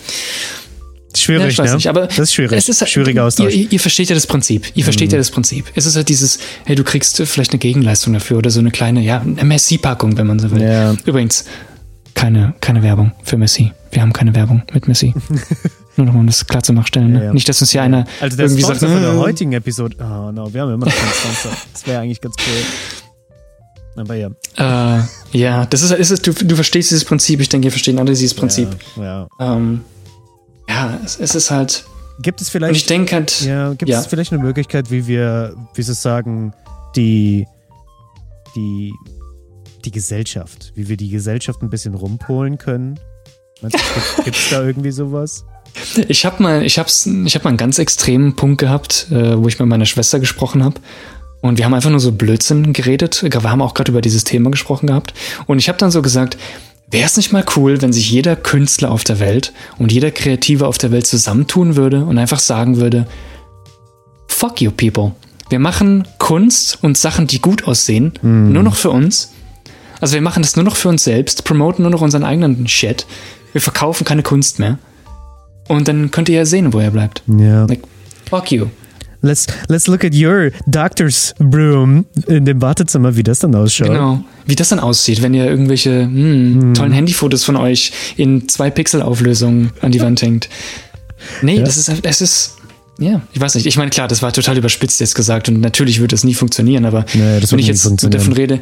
Ja, 1.12 1.18
schwierig, 1.18 1.48
ich 1.48 1.58
weiß 1.58 1.70
ne? 1.70 1.76
nicht, 1.76 1.88
aber 1.88 2.06
das 2.06 2.18
ist 2.18 2.34
schwierig. 2.34 2.58
Es 2.58 2.68
ist, 2.68 2.88
Schwieriger 2.88 3.24
Austausch. 3.24 3.54
Ihr, 3.54 3.72
ihr 3.72 3.80
versteht 3.80 4.08
ja 4.08 4.14
das 4.14 4.26
Prinzip. 4.26 4.70
Ihr 4.74 4.84
versteht 4.84 5.12
ja 5.12 5.18
das 5.18 5.30
Prinzip. 5.30 5.66
Es 5.74 5.86
ist 5.86 5.96
halt 5.96 6.08
dieses, 6.08 6.38
hey, 6.64 6.76
du 6.76 6.84
kriegst 6.84 7.20
vielleicht 7.22 7.52
eine 7.52 7.58
Gegenleistung 7.58 8.12
dafür 8.12 8.38
oder 8.38 8.50
so 8.50 8.60
eine 8.60 8.70
kleine, 8.70 9.00
ja, 9.00 9.20
eine 9.20 9.44
Messi-Packung, 9.44 10.16
wenn 10.18 10.26
man 10.26 10.38
so 10.38 10.50
will. 10.50 10.62
Ja. 10.62 10.94
Übrigens, 11.04 11.44
keine, 12.14 12.54
keine 12.60 12.82
Werbung 12.82 13.12
für 13.22 13.36
Messi. 13.36 13.72
Wir 13.90 14.02
haben 14.02 14.12
keine 14.12 14.34
Werbung 14.34 14.62
mit 14.72 14.88
Messi. 14.88 15.14
Nur 15.96 16.06
noch 16.06 16.12
mal 16.12 16.20
um 16.20 16.26
das 16.26 16.46
klar 16.46 16.62
zu 16.62 16.72
machen, 16.72 17.12
ne? 17.12 17.18
Ja, 17.18 17.24
ja. 17.26 17.32
Nicht, 17.32 17.48
dass 17.48 17.60
uns 17.60 17.72
hier 17.72 17.82
einer 17.82 18.06
Also 18.20 18.36
der 18.36 18.46
irgendwie 18.46 18.62
Sponsor 18.62 18.88
sagt, 18.88 18.92
von 18.92 19.02
der 19.02 19.12
äh, 19.12 19.16
heutigen 19.16 19.52
Episode. 19.52 19.96
Oh 20.00 20.30
no, 20.30 20.52
wir 20.52 20.62
haben 20.62 20.74
immer 20.74 20.86
noch 20.86 20.94
keinen 20.94 21.12
Sponsor. 21.12 21.52
Das 21.72 21.86
wäre 21.86 22.00
eigentlich 22.00 22.20
ganz 22.20 22.36
cool. 22.38 24.02
Aber 24.02 24.14
ja. 24.14 24.28
äh, 24.56 25.02
ja, 25.32 25.66
das 25.66 25.82
ist, 25.82 25.90
ist 25.90 26.10
es, 26.10 26.22
du, 26.22 26.32
du 26.32 26.54
verstehst 26.54 26.90
dieses 26.90 27.04
Prinzip. 27.04 27.40
Ich 27.40 27.48
denke, 27.48 27.66
ihr 27.66 27.72
verstehen 27.72 27.98
alle 27.98 28.10
dieses 28.10 28.34
Prinzip. 28.34 28.68
Ja, 28.96 29.28
ja. 29.40 29.56
Ähm, 29.56 29.80
ja, 30.68 30.98
es, 31.04 31.18
es 31.18 31.34
ist 31.34 31.50
halt, 31.50 31.84
Gibt 32.20 32.40
es 32.40 32.48
und 32.48 32.52
vielleicht. 32.52 32.74
ich 32.76 32.86
denke 32.86 33.14
halt, 33.14 33.40
Ja, 33.42 33.70
gibt 33.74 33.88
Ja. 33.88 34.00
es 34.00 34.06
vielleicht 34.06 34.32
eine 34.32 34.42
Möglichkeit, 34.42 34.90
wie 34.90 35.06
wir, 35.06 35.54
wie 35.74 35.82
Sie 35.82 35.94
sagen, 35.94 36.52
die, 36.96 37.46
die, 38.56 38.92
die 39.84 39.90
Gesellschaft, 39.90 40.72
wie 40.74 40.88
wir 40.88 40.96
die 40.96 41.10
Gesellschaft 41.10 41.62
ein 41.62 41.70
bisschen 41.70 41.94
rumpolen 41.94 42.58
können? 42.58 42.98
Gibt 44.24 44.36
es 44.36 44.50
da 44.50 44.62
irgendwie 44.64 44.90
sowas? 44.90 45.44
Ich 46.08 46.24
habe 46.24 46.42
mal, 46.42 46.62
ich 46.64 46.78
hab's, 46.78 47.06
ich 47.06 47.34
habe 47.34 47.44
mal 47.44 47.50
einen 47.50 47.56
ganz 47.56 47.78
extremen 47.78 48.34
Punkt 48.36 48.58
gehabt, 48.58 49.08
äh, 49.10 49.40
wo 49.40 49.46
ich 49.48 49.58
mit 49.58 49.68
meiner 49.68 49.86
Schwester 49.86 50.18
gesprochen 50.18 50.64
habe. 50.64 50.80
Und 51.40 51.58
wir 51.58 51.64
haben 51.64 51.74
einfach 51.74 51.90
nur 51.90 52.00
so 52.00 52.10
Blödsinn 52.10 52.72
geredet. 52.72 53.22
Wir 53.22 53.42
haben 53.44 53.62
auch 53.62 53.74
gerade 53.74 53.92
über 53.92 54.00
dieses 54.00 54.24
Thema 54.24 54.50
gesprochen 54.50 54.88
gehabt. 54.88 55.14
Und 55.46 55.58
ich 55.58 55.68
habe 55.68 55.78
dann 55.78 55.92
so 55.92 56.02
gesagt, 56.02 56.36
wäre 56.90 57.06
es 57.06 57.16
nicht 57.16 57.32
mal 57.32 57.44
cool, 57.56 57.80
wenn 57.82 57.92
sich 57.92 58.10
jeder 58.10 58.36
Künstler 58.36 58.90
auf 58.90 59.04
der 59.04 59.20
Welt 59.20 59.52
und 59.78 59.92
jeder 59.92 60.10
Kreative 60.10 60.66
auf 60.66 60.78
der 60.78 60.90
Welt 60.90 61.06
zusammentun 61.06 61.76
würde 61.76 62.04
und 62.04 62.18
einfach 62.18 62.38
sagen 62.38 62.78
würde, 62.78 63.06
fuck 64.28 64.60
you 64.60 64.70
people. 64.70 65.12
Wir 65.50 65.58
machen 65.58 66.06
Kunst 66.18 66.82
und 66.82 66.98
Sachen, 66.98 67.26
die 67.26 67.40
gut 67.40 67.64
aussehen, 67.64 68.12
nur 68.22 68.62
noch 68.62 68.76
für 68.76 68.90
uns. 68.90 69.32
Also 70.00 70.14
wir 70.14 70.20
machen 70.20 70.42
das 70.42 70.56
nur 70.56 70.64
noch 70.64 70.76
für 70.76 70.88
uns 70.88 71.04
selbst, 71.04 71.44
promoten 71.44 71.82
nur 71.82 71.90
noch 71.90 72.02
unseren 72.02 72.22
eigenen 72.22 72.68
Shit. 72.68 73.06
Wir 73.52 73.60
verkaufen 73.60 74.04
keine 74.04 74.22
Kunst 74.22 74.58
mehr. 74.58 74.78
Und 75.66 75.88
dann 75.88 76.10
könnt 76.10 76.28
ihr 76.28 76.36
ja 76.36 76.44
sehen, 76.44 76.72
wo 76.72 76.78
er 76.78 76.90
bleibt. 76.90 77.22
Ja. 77.26 77.64
Like, 77.64 77.82
fuck 78.28 78.52
you. 78.52 78.66
Let's, 79.22 79.46
let's 79.68 79.86
look 79.86 80.04
at 80.04 80.14
your 80.14 80.50
doctor's 80.66 81.34
broom 81.38 82.06
in 82.26 82.44
dem 82.44 82.60
Wartezimmer, 82.60 83.16
wie 83.16 83.22
das 83.22 83.40
dann 83.40 83.54
ausschaut. 83.54 83.88
Genau. 83.88 84.22
Wie 84.46 84.54
das 84.54 84.68
dann 84.68 84.80
aussieht, 84.80 85.22
wenn 85.22 85.34
ihr 85.34 85.44
irgendwelche 85.46 86.02
hm, 86.02 86.74
tollen 86.74 86.92
Handyfotos 86.92 87.44
von 87.44 87.56
euch 87.56 87.92
in 88.16 88.48
zwei 88.48 88.70
Pixel 88.70 89.02
Auflösung 89.02 89.70
an 89.80 89.92
die 89.92 90.00
Wand 90.00 90.22
hängt. 90.22 90.48
Nee, 91.42 91.56
Ja. 91.58 91.64
das 91.64 91.76
ist, 91.76 91.90
das 92.04 92.20
ist, 92.20 92.56
ja, 92.98 93.20
ich 93.32 93.40
weiß 93.40 93.54
nicht. 93.56 93.66
Ich 93.66 93.76
meine, 93.76 93.90
klar, 93.90 94.08
das 94.08 94.22
war 94.22 94.32
total 94.32 94.56
überspitzt 94.56 95.00
jetzt 95.00 95.14
gesagt 95.14 95.48
und 95.48 95.60
natürlich 95.60 96.00
wird 96.00 96.12
das 96.12 96.24
nie 96.24 96.34
funktionieren, 96.34 96.84
aber 96.84 97.04
das 97.40 97.52
wenn 97.52 97.58
ich 97.58 97.66
jetzt 97.66 97.84
davon 98.12 98.32
rede, 98.32 98.60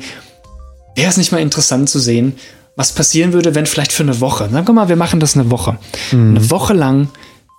wäre 0.95 1.11
es 1.11 1.17
nicht 1.17 1.33
mal 1.33 1.39
interessant 1.41 1.89
zu 1.89 1.99
sehen, 1.99 2.35
was 2.75 2.93
passieren 2.93 3.33
würde, 3.33 3.55
wenn 3.55 3.65
vielleicht 3.67 3.93
für 3.93 4.03
eine 4.03 4.21
Woche, 4.21 4.49
sagen 4.51 4.67
wir 4.67 4.73
mal, 4.75 4.89
wir 4.89 4.97
machen 4.97 5.21
das 5.21 5.35
eine 5.37 5.51
Woche, 5.51 5.79
Mhm. 6.13 6.37
eine 6.37 6.51
Woche 6.51 6.75
lang 6.75 7.09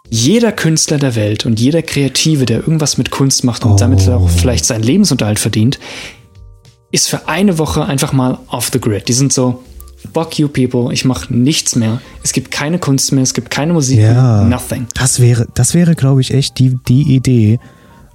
jeder 0.10 0.52
Künstler 0.52 0.98
der 0.98 1.16
Welt 1.16 1.46
und 1.46 1.60
jeder 1.60 1.82
Kreative, 1.82 2.46
der 2.46 2.60
irgendwas 2.60 2.98
mit 2.98 3.12
Kunst 3.12 3.44
macht 3.44 3.66
und 3.66 3.74
Oh. 3.74 3.76
damit 3.78 4.08
auch 4.10 4.30
vielleicht 4.30 4.66
seinen 4.66 4.84
Lebensunterhalt 4.84 5.40
verdient, 5.40 5.80
ist 6.92 7.10
für 7.10 7.28
eine 7.28 7.58
Woche 7.58 7.86
einfach 7.86 8.14
mal 8.14 8.38
off 8.48 8.70
the 8.72 8.80
grid. 8.80 9.08
Die 9.10 9.14
sind 9.14 9.34
so, 9.34 9.64
fuck 10.14 10.40
you 10.40 10.48
people, 10.48 10.94
ich 10.94 11.04
mache 11.04 11.34
nichts 11.34 11.76
mehr. 11.76 12.00
Es 12.24 12.32
gibt 12.32 12.52
keine 12.52 12.80
Kunst 12.80 13.12
mehr, 13.12 13.24
es 13.24 13.34
gibt 13.34 13.50
keine 13.50 13.74
Musik 13.74 14.00
Ja. 14.00 14.44
mehr, 14.44 14.44
nothing. 14.46 14.88
Das 14.94 15.20
wäre, 15.20 15.48
das 15.54 15.74
wäre, 15.74 15.96
glaube 15.96 16.22
ich, 16.22 16.34
echt 16.34 16.58
die, 16.60 16.78
die 16.88 17.14
Idee, 17.16 17.60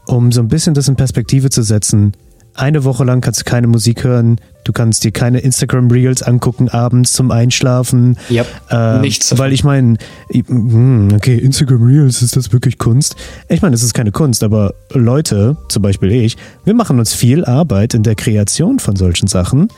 um 0.07 0.33
so 0.33 0.41
ein 0.41 0.49
bisschen 0.49 0.73
das 0.75 0.89
in 0.89 0.97
Perspektive 0.97 1.51
zu 1.51 1.63
setzen. 1.63 2.13
Eine 2.55 2.85
Woche 2.85 3.05
lang 3.05 3.21
kannst 3.21 3.41
du 3.41 3.45
keine 3.45 3.67
Musik 3.67 4.05
hören, 4.05 4.41
du 4.65 4.73
kannst 4.73 5.05
dir 5.05 5.13
keine 5.13 5.41
Instagram 5.41 5.91
Reels 5.91 6.23
angucken 6.23 6.69
abends 6.69 7.13
zum 7.13 7.31
Einschlafen. 7.31 8.17
Yep. 8.31 8.47
Ähm, 8.71 9.01
Nichts. 9.01 9.37
Weil 9.39 9.53
ich 9.53 9.65
meine, 9.65 9.97
hm, 10.31 11.09
okay, 11.15 11.37
Instagram 11.37 11.83
Reels, 11.85 12.23
ist 12.23 12.37
das 12.37 12.53
wirklich 12.53 12.79
Kunst? 12.79 13.17
Ich 13.49 13.63
meine, 13.63 13.75
es 13.75 13.83
ist 13.83 13.95
keine 13.95 14.13
Kunst, 14.13 14.43
aber 14.43 14.75
Leute, 14.93 15.57
zum 15.69 15.83
Beispiel 15.83 16.11
ich, 16.13 16.37
wir 16.65 16.75
machen 16.75 16.99
uns 16.99 17.13
viel 17.15 17.45
Arbeit 17.45 17.95
in 17.95 18.03
der 18.03 18.15
Kreation 18.15 18.79
von 18.79 18.97
solchen 18.97 19.27
Sachen, 19.29 19.69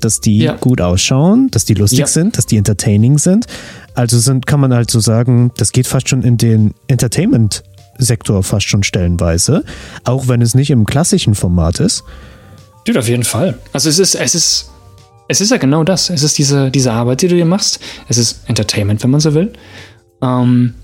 dass 0.00 0.20
die 0.20 0.38
Ja. 0.38 0.54
gut 0.56 0.80
ausschauen, 0.80 1.48
dass 1.50 1.64
die 1.66 1.74
lustig 1.74 1.98
Ja. 2.00 2.06
sind, 2.06 2.38
dass 2.38 2.46
die 2.46 2.56
entertaining 2.56 3.18
sind. 3.18 3.46
Also 3.94 4.18
sind, 4.18 4.46
kann 4.46 4.60
man 4.60 4.72
halt 4.72 4.90
so 4.90 5.00
sagen, 5.00 5.50
das 5.58 5.72
geht 5.72 5.86
fast 5.86 6.08
schon 6.08 6.22
in 6.22 6.38
den 6.38 6.72
Entertainment-Sektor 6.86 8.42
fast 8.42 8.66
schon 8.68 8.82
stellenweise, 8.82 9.64
auch 10.04 10.28
wenn 10.28 10.42
es 10.42 10.54
nicht 10.54 10.70
im 10.70 10.86
klassischen 10.86 11.34
Format 11.34 11.80
ist. 11.80 12.04
Dude, 12.84 12.98
auf 12.98 13.08
jeden 13.08 13.24
Fall. 13.24 13.58
Also 13.72 13.88
es 13.88 13.98
ist, 13.98 14.14
es 14.14 14.34
ist, 14.34 14.70
es 15.28 15.40
ist 15.40 15.50
ja 15.50 15.58
genau 15.58 15.84
das. 15.84 16.10
Es 16.10 16.22
ist 16.22 16.38
diese, 16.38 16.70
diese 16.70 16.92
Arbeit, 16.92 17.22
die 17.22 17.28
du 17.28 17.36
dir 17.36 17.44
machst. 17.44 17.80
Es 18.08 18.18
ist 18.18 18.40
Entertainment, 18.46 19.02
wenn 19.02 19.10
man 19.10 19.20
so 19.20 19.34
will. 19.34 19.52
Ähm, 20.22 20.74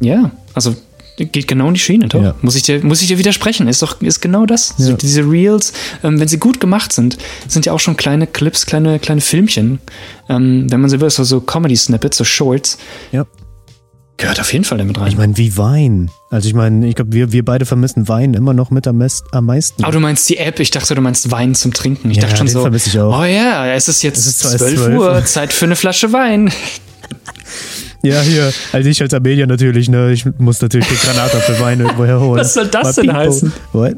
ja, 0.00 0.30
also 0.54 0.74
geht 1.16 1.46
genau 1.46 1.68
in 1.68 1.74
die 1.74 1.80
Schiene, 1.80 2.08
doch. 2.08 2.22
Ja. 2.22 2.34
Muss 2.40 2.56
ich 2.56 2.62
dir, 2.62 2.82
muss 2.84 3.02
ich 3.02 3.08
dir 3.08 3.18
widersprechen. 3.18 3.68
Ist 3.68 3.82
doch, 3.82 4.00
ist 4.00 4.20
genau 4.20 4.46
das. 4.46 4.74
Ja. 4.78 4.94
diese 4.94 5.22
Reels, 5.22 5.72
ähm, 6.02 6.18
wenn 6.18 6.28
sie 6.28 6.38
gut 6.38 6.60
gemacht 6.60 6.92
sind, 6.92 7.18
sind 7.46 7.66
ja 7.66 7.72
auch 7.72 7.80
schon 7.80 7.96
kleine 7.96 8.26
Clips, 8.26 8.66
kleine, 8.66 8.98
kleine 8.98 9.20
Filmchen. 9.20 9.80
Ähm, 10.28 10.66
wenn 10.70 10.80
man 10.80 10.88
so 10.88 11.00
will, 11.00 11.10
so, 11.10 11.24
so 11.24 11.40
Comedy-Snippets, 11.40 12.16
so 12.16 12.24
Shorts. 12.24 12.78
Ja. 13.12 13.26
Gehört 14.20 14.38
auf 14.38 14.52
jeden 14.52 14.64
Fall 14.64 14.78
damit 14.78 14.98
rein. 14.98 15.08
Ich 15.08 15.16
meine, 15.16 15.36
wie 15.38 15.56
Wein. 15.56 16.10
Also 16.30 16.46
ich 16.48 16.54
meine, 16.54 16.86
ich 16.86 16.94
glaube, 16.94 17.12
wir, 17.12 17.32
wir 17.32 17.44
beide 17.44 17.64
vermissen 17.64 18.06
Wein 18.06 18.34
immer 18.34 18.52
noch 18.52 18.70
mit 18.70 18.86
am, 18.86 18.98
mest, 18.98 19.24
am 19.32 19.46
meisten. 19.46 19.82
Aber 19.82 19.92
du 19.92 20.00
meinst 20.00 20.28
die 20.28 20.36
App, 20.36 20.60
ich 20.60 20.70
dachte, 20.70 20.94
du 20.94 21.00
meinst 21.00 21.30
Wein 21.30 21.54
zum 21.54 21.72
Trinken. 21.72 22.10
Ich 22.10 22.18
Ja, 22.18 22.24
dachte 22.24 22.36
schon 22.36 22.48
so, 22.48 22.60
vermisse 22.60 22.90
ich 22.90 22.98
auch. 23.00 23.18
oh 23.20 23.24
ja, 23.24 23.66
es 23.74 23.88
ist 23.88 24.02
jetzt 24.02 24.18
Es 24.18 24.26
ist 24.26 24.40
zwar 24.40 24.52
erst 24.52 24.64
12 24.64 24.74
12 24.76 24.98
Uhr, 24.98 25.24
Zeit 25.24 25.52
für 25.52 25.64
eine 25.64 25.76
Flasche 25.76 26.12
Wein. 26.12 26.52
Ja, 28.02 28.22
hier, 28.22 28.50
also 28.72 28.88
ich 28.88 29.02
als 29.02 29.12
Armenier 29.12 29.46
natürlich, 29.46 29.90
ne, 29.90 30.10
ich 30.10 30.24
muss 30.38 30.62
natürlich 30.62 30.88
den 30.88 30.96
Granatapfel 30.96 31.60
Wein 31.60 31.80
irgendwoher 31.80 32.18
holen. 32.20 32.40
Was 32.40 32.54
soll 32.54 32.66
das 32.68 32.96
My 32.96 33.02
denn 33.02 33.10
people. 33.14 33.26
heißen? 33.30 33.52
What? 33.72 33.96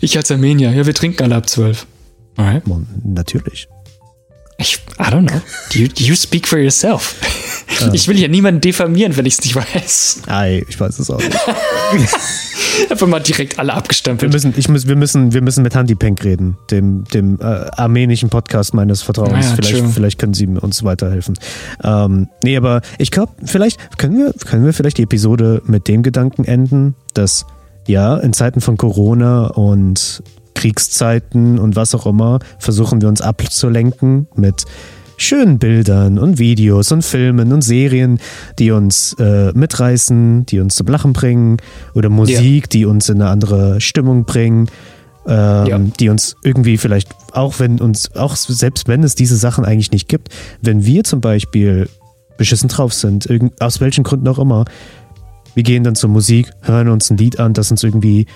Ich 0.00 0.16
als 0.16 0.32
Armenier, 0.32 0.72
ja, 0.72 0.84
wir 0.84 0.94
trinken 0.94 1.22
alle 1.22 1.36
ab 1.36 1.48
12. 1.48 1.86
Alright. 2.36 2.64
Natürlich. 3.04 3.68
Ich, 4.56 4.80
I 4.98 5.02
don't 5.04 5.28
know. 5.28 5.40
You, 5.74 5.86
you 5.96 6.16
speak 6.16 6.48
for 6.48 6.58
yourself. 6.58 7.14
Ich 7.92 8.08
will 8.08 8.18
ja 8.18 8.28
niemanden 8.28 8.60
diffamieren, 8.60 9.16
wenn 9.16 9.26
ich 9.26 9.34
es 9.34 9.40
nicht 9.42 9.56
weiß. 9.56 10.22
Ei, 10.26 10.64
ich 10.68 10.78
weiß 10.78 10.98
es 10.98 11.10
auch 11.10 11.18
nicht. 11.18 11.32
Einfach 12.90 13.06
mal 13.06 13.20
direkt 13.20 13.58
alle 13.58 13.72
Wir 13.72 13.76
abgestempelt. 13.76 14.32
müssen, 14.32 14.54
ich 14.56 14.68
muss, 14.68 14.86
wir 14.86 14.96
müssen, 14.96 15.32
wir 15.32 15.42
müssen 15.42 15.62
mit 15.62 15.74
Handy 15.74 15.94
Penk 15.94 16.24
reden, 16.24 16.56
dem, 16.70 17.04
dem 17.04 17.38
äh, 17.40 17.44
armenischen 17.44 18.30
Podcast 18.30 18.74
meines 18.74 19.02
Vertrauens. 19.02 19.32
Ah 19.32 19.50
ja, 19.50 19.54
vielleicht, 19.56 19.78
true. 19.78 19.88
vielleicht 19.88 20.18
können 20.18 20.34
sie 20.34 20.46
uns 20.46 20.84
weiterhelfen. 20.84 21.34
Ähm, 21.82 22.28
nee, 22.44 22.56
aber 22.56 22.82
ich 22.98 23.10
glaube, 23.10 23.32
vielleicht 23.44 23.98
können 23.98 24.16
wir, 24.16 24.32
können 24.46 24.64
wir 24.64 24.72
vielleicht 24.72 24.98
die 24.98 25.02
Episode 25.02 25.62
mit 25.66 25.88
dem 25.88 26.02
Gedanken 26.02 26.44
enden, 26.44 26.94
dass 27.14 27.46
ja, 27.86 28.16
in 28.18 28.32
Zeiten 28.32 28.60
von 28.60 28.76
Corona 28.76 29.46
und 29.46 30.22
Kriegszeiten 30.54 31.58
und 31.58 31.76
was 31.76 31.94
auch 31.94 32.06
immer, 32.06 32.40
versuchen 32.58 33.00
wir 33.00 33.08
uns 33.08 33.20
abzulenken 33.22 34.26
mit 34.34 34.64
schönen 35.18 35.58
Bildern 35.58 36.18
und 36.18 36.38
Videos 36.38 36.90
und 36.92 37.04
Filmen 37.04 37.52
und 37.52 37.62
Serien, 37.62 38.18
die 38.58 38.70
uns 38.70 39.14
äh, 39.18 39.52
mitreißen, 39.52 40.46
die 40.46 40.60
uns 40.60 40.76
zum 40.76 40.86
Lachen 40.86 41.12
bringen 41.12 41.58
oder 41.94 42.08
Musik, 42.08 42.70
die 42.70 42.86
uns 42.86 43.08
in 43.08 43.20
eine 43.20 43.30
andere 43.30 43.80
Stimmung 43.80 44.24
bringen, 44.24 44.70
ähm, 45.26 45.66
Ja. 45.66 45.78
die 45.78 46.08
uns 46.08 46.36
irgendwie 46.44 46.78
vielleicht 46.78 47.10
auch 47.32 47.58
wenn 47.58 47.80
uns 47.80 48.14
auch 48.14 48.36
selbst 48.36 48.88
wenn 48.88 49.02
es 49.02 49.14
diese 49.14 49.36
Sachen 49.36 49.64
eigentlich 49.64 49.90
nicht 49.90 50.08
gibt, 50.08 50.28
wenn 50.62 50.86
wir 50.86 51.04
zum 51.04 51.20
Beispiel 51.20 51.88
beschissen 52.38 52.68
drauf 52.68 52.94
sind, 52.94 53.26
irgend, 53.26 53.60
aus 53.60 53.80
welchen 53.80 54.04
Gründen 54.04 54.28
auch 54.28 54.38
immer, 54.38 54.64
wir 55.54 55.64
gehen 55.64 55.82
dann 55.82 55.96
zur 55.96 56.08
Musik, 56.10 56.50
hören 56.62 56.88
uns 56.88 57.10
ein 57.10 57.16
Lied 57.16 57.40
an, 57.40 57.52
das 57.52 57.70
uns 57.72 57.82
irgendwie 57.82 58.26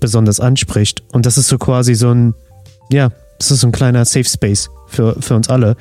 besonders 0.00 0.38
anspricht 0.38 1.02
und 1.12 1.26
das 1.26 1.36
ist 1.36 1.48
so 1.48 1.58
quasi 1.58 1.94
so 1.96 2.10
ein 2.12 2.34
ja, 2.90 3.10
das 3.40 3.50
ist 3.50 3.60
so 3.60 3.66
ein 3.66 3.72
kleiner 3.72 4.04
Safe 4.04 4.24
Space 4.24 4.70
für, 4.86 5.20
für 5.20 5.34
uns 5.34 5.50
alle. 5.50 5.76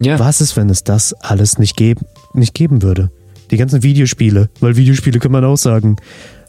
Ja. 0.00 0.18
Was 0.18 0.40
ist, 0.40 0.56
wenn 0.56 0.70
es 0.70 0.84
das 0.84 1.12
alles 1.14 1.58
nicht, 1.58 1.76
geb 1.76 1.98
nicht 2.34 2.54
geben 2.54 2.82
würde? 2.82 3.10
Die 3.50 3.56
ganzen 3.56 3.82
Videospiele, 3.82 4.50
weil 4.60 4.76
Videospiele 4.76 5.18
kann 5.18 5.32
man 5.32 5.44
auch 5.44 5.56
sagen. 5.56 5.96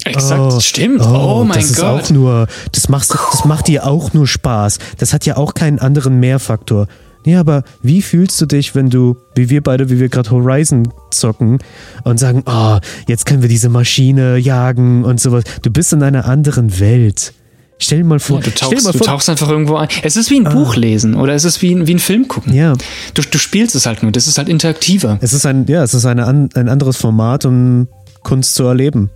Exakt, 0.06 0.62
stimmt. 0.62 1.02
Oh, 1.02 1.44
mein 1.46 1.60
das 1.60 1.72
ist 1.72 1.78
Gott. 1.78 2.04
auch 2.04 2.10
nur, 2.10 2.48
das, 2.72 2.90
machst, 2.90 3.14
das 3.32 3.46
macht 3.46 3.68
dir 3.68 3.86
auch 3.86 4.14
nur 4.14 4.28
Spaß. 4.28 4.80
Das 4.98 5.14
hat 5.14 5.26
ja 5.26 5.38
auch 5.38 5.54
keinen 5.54 5.80
anderen 5.80 6.20
Mehrfaktor. 6.20 6.88
Ja, 7.26 7.42
aber 7.42 7.64
wie 7.82 8.02
fühlst 8.02 8.40
du 8.40 8.46
dich, 8.46 8.76
wenn 8.76 8.90
du, 8.90 9.18
wie 9.36 9.50
wir 9.50 9.62
beide, 9.62 9.90
wie 9.90 10.00
wir 10.00 10.10
gerade 10.10 10.32
Horizon 10.32 10.88
zocken 11.12 11.60
und 12.06 12.18
sagen, 12.18 12.44
oh, 12.46 12.78
jetzt 13.08 13.26
können 13.26 13.42
wir 13.42 13.50
diese 13.50 13.70
Maschine 13.70 14.38
jagen 14.38 15.04
und 15.04 15.20
sowas. 15.20 15.44
Du 15.62 15.70
bist 15.70 15.92
in 15.92 16.02
einer 16.02 16.26
anderen 16.26 16.80
Welt. 16.80 17.34
Stell 17.82 18.00
dir 18.00 18.04
mal 18.04 18.20
vor, 18.20 18.38
Ja, 18.40 18.44
du, 18.44 18.52
tauchst, 18.52 18.84
mal 18.84 18.92
du 18.92 18.98
vor, 18.98 19.08
Ah. 19.08 19.12
tauchst 19.12 19.30
einfach 19.30 19.50
irgendwo 19.50 19.76
ein. 19.78 19.88
Es 20.04 20.18
ist 20.18 20.30
wie 20.30 20.40
ein 20.40 20.44
Buch 20.44 20.76
lesen 20.76 21.16
oder 21.16 21.34
es 21.34 21.46
ist 21.46 21.62
wie 21.62 21.74
ein, 21.74 21.88
wie 21.88 21.94
ein 21.96 22.00
Film 22.00 22.28
gucken. 22.28 22.54
ja, 22.54 22.74
Du, 23.14 23.22
du 23.22 23.38
spielst 23.38 23.74
es 23.76 23.86
halt 23.86 24.04
nur, 24.04 24.12
das 24.12 24.28
ist 24.28 24.38
halt 24.38 24.50
interaktiver. 24.50 25.18
es 25.22 25.34
ist 25.34 25.46
ein, 25.46 25.66
ja, 25.68 25.82
es 25.84 25.94
ist 25.94 26.06
eine, 26.06 26.28
ein 26.28 26.70
anderes 26.70 26.98
Format, 26.98 27.46
um 27.46 27.88
Kunst 28.22 28.56
zu 28.56 28.66
erleben, 28.66 29.10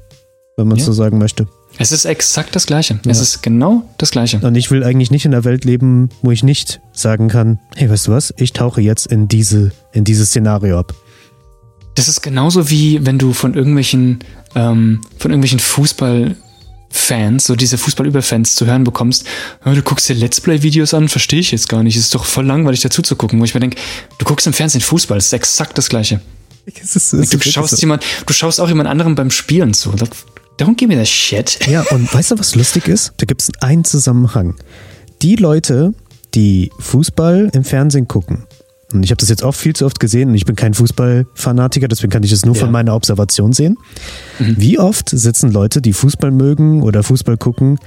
wenn 0.58 0.68
man 0.68 0.78
es 0.78 0.84
Ja. 0.84 0.88
so 0.88 0.94
sagen 0.94 1.18
möchte. 1.18 1.48
Es 1.80 1.92
ist 1.92 2.06
exakt 2.06 2.56
das 2.56 2.68
Gleiche. 2.68 3.00
Es 3.08 3.20
ist 3.20 3.42
genau 3.42 3.84
das 3.98 4.12
Gleiche. 4.12 4.38
Und 4.40 4.54
ich 4.56 4.70
will 4.70 4.84
eigentlich 4.84 5.10
nicht 5.10 5.26
in 5.26 5.34
einer 5.34 5.44
Welt 5.44 5.66
leben, 5.66 6.10
wo 6.22 6.30
ich 6.30 6.44
nicht 6.44 6.80
sagen 6.94 7.30
kann, 7.30 7.60
hey, 7.76 7.90
weißt 7.90 8.08
du 8.08 8.12
was, 8.12 8.32
ich 8.38 8.54
tauche 8.54 8.80
jetzt 8.80 9.08
in 9.08 9.28
diese, 9.28 9.72
in 9.92 10.04
dieses 10.04 10.30
Szenario 10.30 10.78
ab. 10.80 10.94
Das 11.96 12.08
ist 12.08 12.22
genauso 12.22 12.70
wie 12.70 13.06
wenn 13.06 13.18
du 13.18 13.34
von 13.34 13.56
irgendwelchen, 13.56 14.20
ähm, 14.56 15.02
von 15.18 15.32
irgendwelchen 15.32 15.60
Fußballfans, 16.94 17.46
so 17.46 17.56
diese 17.56 17.78
Fußballüberfans 17.78 18.56
zu 18.56 18.66
hören 18.66 18.84
bekommst, 18.84 19.26
"Ja, 19.66 19.74
du 19.74 19.82
guckst 19.82 20.08
dir 20.08 20.14
Let's 20.16 20.40
Play-Videos 20.40 20.94
an, 20.94 21.10
verstehe 21.10 21.40
ich 21.40 21.52
jetzt 21.52 21.68
gar 21.68 21.84
nicht. 21.84 21.96
Es 21.96 22.04
ist 22.04 22.16
doch 22.16 22.26
voll 22.26 22.46
langweilig 22.46 22.82
dazu 22.82 23.02
zu 23.02 23.16
gucken, 23.16 23.40
wo 23.40 23.44
ich 23.44 23.54
mir 23.54 23.60
denke, 23.60 23.78
du 24.18 24.26
guckst 24.26 24.48
im 24.48 24.54
Fernsehen 24.54 24.82
Fußball, 24.82 25.18
das 25.18 25.28
ist 25.28 25.34
exakt 25.34 25.78
das 25.78 25.90
Gleiche. 25.90 26.22
Es 26.82 26.96
ist, 26.96 27.12
es 27.12 27.30
Du 27.30 27.40
schaust 27.42 27.82
jemand, 27.82 28.06
du 28.26 28.32
schaust 28.34 28.62
auch 28.62 28.70
jemand 28.70 28.88
anderem 28.88 29.16
beim 29.16 29.32
Spielen 29.32 29.74
zu. 29.74 29.92
Don't 30.58 30.76
give 30.76 30.88
me 30.88 30.96
that 30.96 31.08
shit. 31.10 31.60
Ja, 31.68 31.82
und 31.92 32.14
weißt 32.14 32.32
du, 32.32 32.40
was 32.40 32.56
lustig 32.56 32.88
ist? 32.88 33.12
Da 33.18 33.26
gibt 33.26 33.42
es 33.42 33.52
einen 33.60 33.84
Zusammenhang. 33.84 34.56
Die 35.22 35.36
Leute, 35.36 35.94
die 36.36 36.72
Fußball 36.80 37.50
im 37.52 37.66
Fernsehen 37.66 38.08
gucken, 38.08 38.46
und 38.94 39.04
ich 39.04 39.12
habe 39.12 39.18
das 39.18 39.30
jetzt 39.30 39.44
auch 39.44 39.54
viel 39.56 39.74
zu 39.76 39.86
oft 39.86 40.00
gesehen 40.00 40.30
und 40.30 40.36
ich 40.36 40.46
bin 40.46 40.56
kein 40.56 40.74
Fußballfanatiker, 40.74 41.88
deswegen 41.88 42.12
kann 42.12 42.24
ich 42.24 42.32
es 42.32 42.46
nur 42.46 42.56
Ja. 42.56 42.62
von 42.62 42.72
meiner 42.72 42.96
Observation 42.96 43.54
sehen. 43.54 43.78
Wie 44.40 44.80
oft 44.80 45.10
sitzen 45.10 45.52
Leute, 45.52 45.82
die 45.82 45.94
Fußball 45.94 46.32
mögen 46.32 46.82
oder 46.84 47.04
Fußball 47.04 47.38
gucken, 47.38 47.80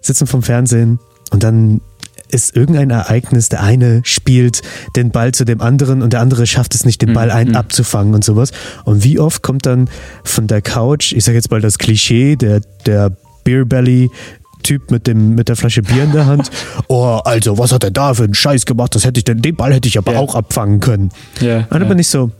sitzen 0.00 0.26
vom 0.26 0.42
Fernsehen 0.42 0.98
und 1.30 1.42
dann 1.42 1.80
ist 2.28 2.56
irgendein 2.56 2.88
Ereignis, 2.90 3.50
der 3.50 3.62
eine 3.62 4.00
spielt 4.04 4.62
den 4.96 5.10
Ball 5.10 5.32
zu 5.32 5.44
dem 5.44 5.60
anderen 5.60 6.00
und 6.00 6.14
der 6.14 6.20
andere 6.20 6.46
schafft 6.46 6.74
es 6.74 6.86
nicht, 6.86 7.02
den 7.02 7.12
Ball 7.12 7.30
ein 7.30 7.54
abzufangen 7.54 8.14
und 8.14 8.24
sowas. 8.24 8.52
Und 8.84 9.04
wie 9.04 9.18
oft 9.20 9.42
kommt 9.42 9.66
dann 9.66 9.90
von 10.24 10.46
der 10.46 10.62
Couch, 10.62 11.12
ich 11.12 11.24
sage 11.24 11.36
jetzt 11.36 11.50
mal 11.50 11.60
das 11.60 11.76
Klischee, 11.76 12.36
der, 12.36 12.60
der 12.86 13.14
Beer 13.44 13.66
Belly 13.66 14.10
Typ 14.62 14.90
mit 14.90 15.06
dem 15.06 15.34
mit 15.34 15.48
der 15.48 15.56
Flasche 15.56 15.82
Bier 15.82 16.04
in 16.04 16.12
der 16.12 16.26
Hand. 16.26 16.50
Oh, 16.88 17.20
also, 17.24 17.56
was 17.58 17.72
hat 17.72 17.84
er 17.84 17.90
da 17.90 18.12
für 18.14 18.24
einen 18.24 18.34
Scheiß 18.34 18.66
gemacht? 18.66 18.94
Das 18.94 19.04
hätte 19.04 19.18
ich 19.18 19.24
denn, 19.24 19.40
den 19.40 19.56
Ball 19.56 19.72
hätte 19.72 19.88
ich 19.88 19.96
aber 19.98 20.12
Ja. 20.12 20.18
auch 20.18 20.34
abfangen 20.34 20.80
können. 20.80 21.10
Ja, 21.40 21.58
Und 21.58 21.66
dann 21.72 21.82
ja. 21.82 21.88
bin 21.88 21.98
ich 21.98 22.08
so, 22.08 22.30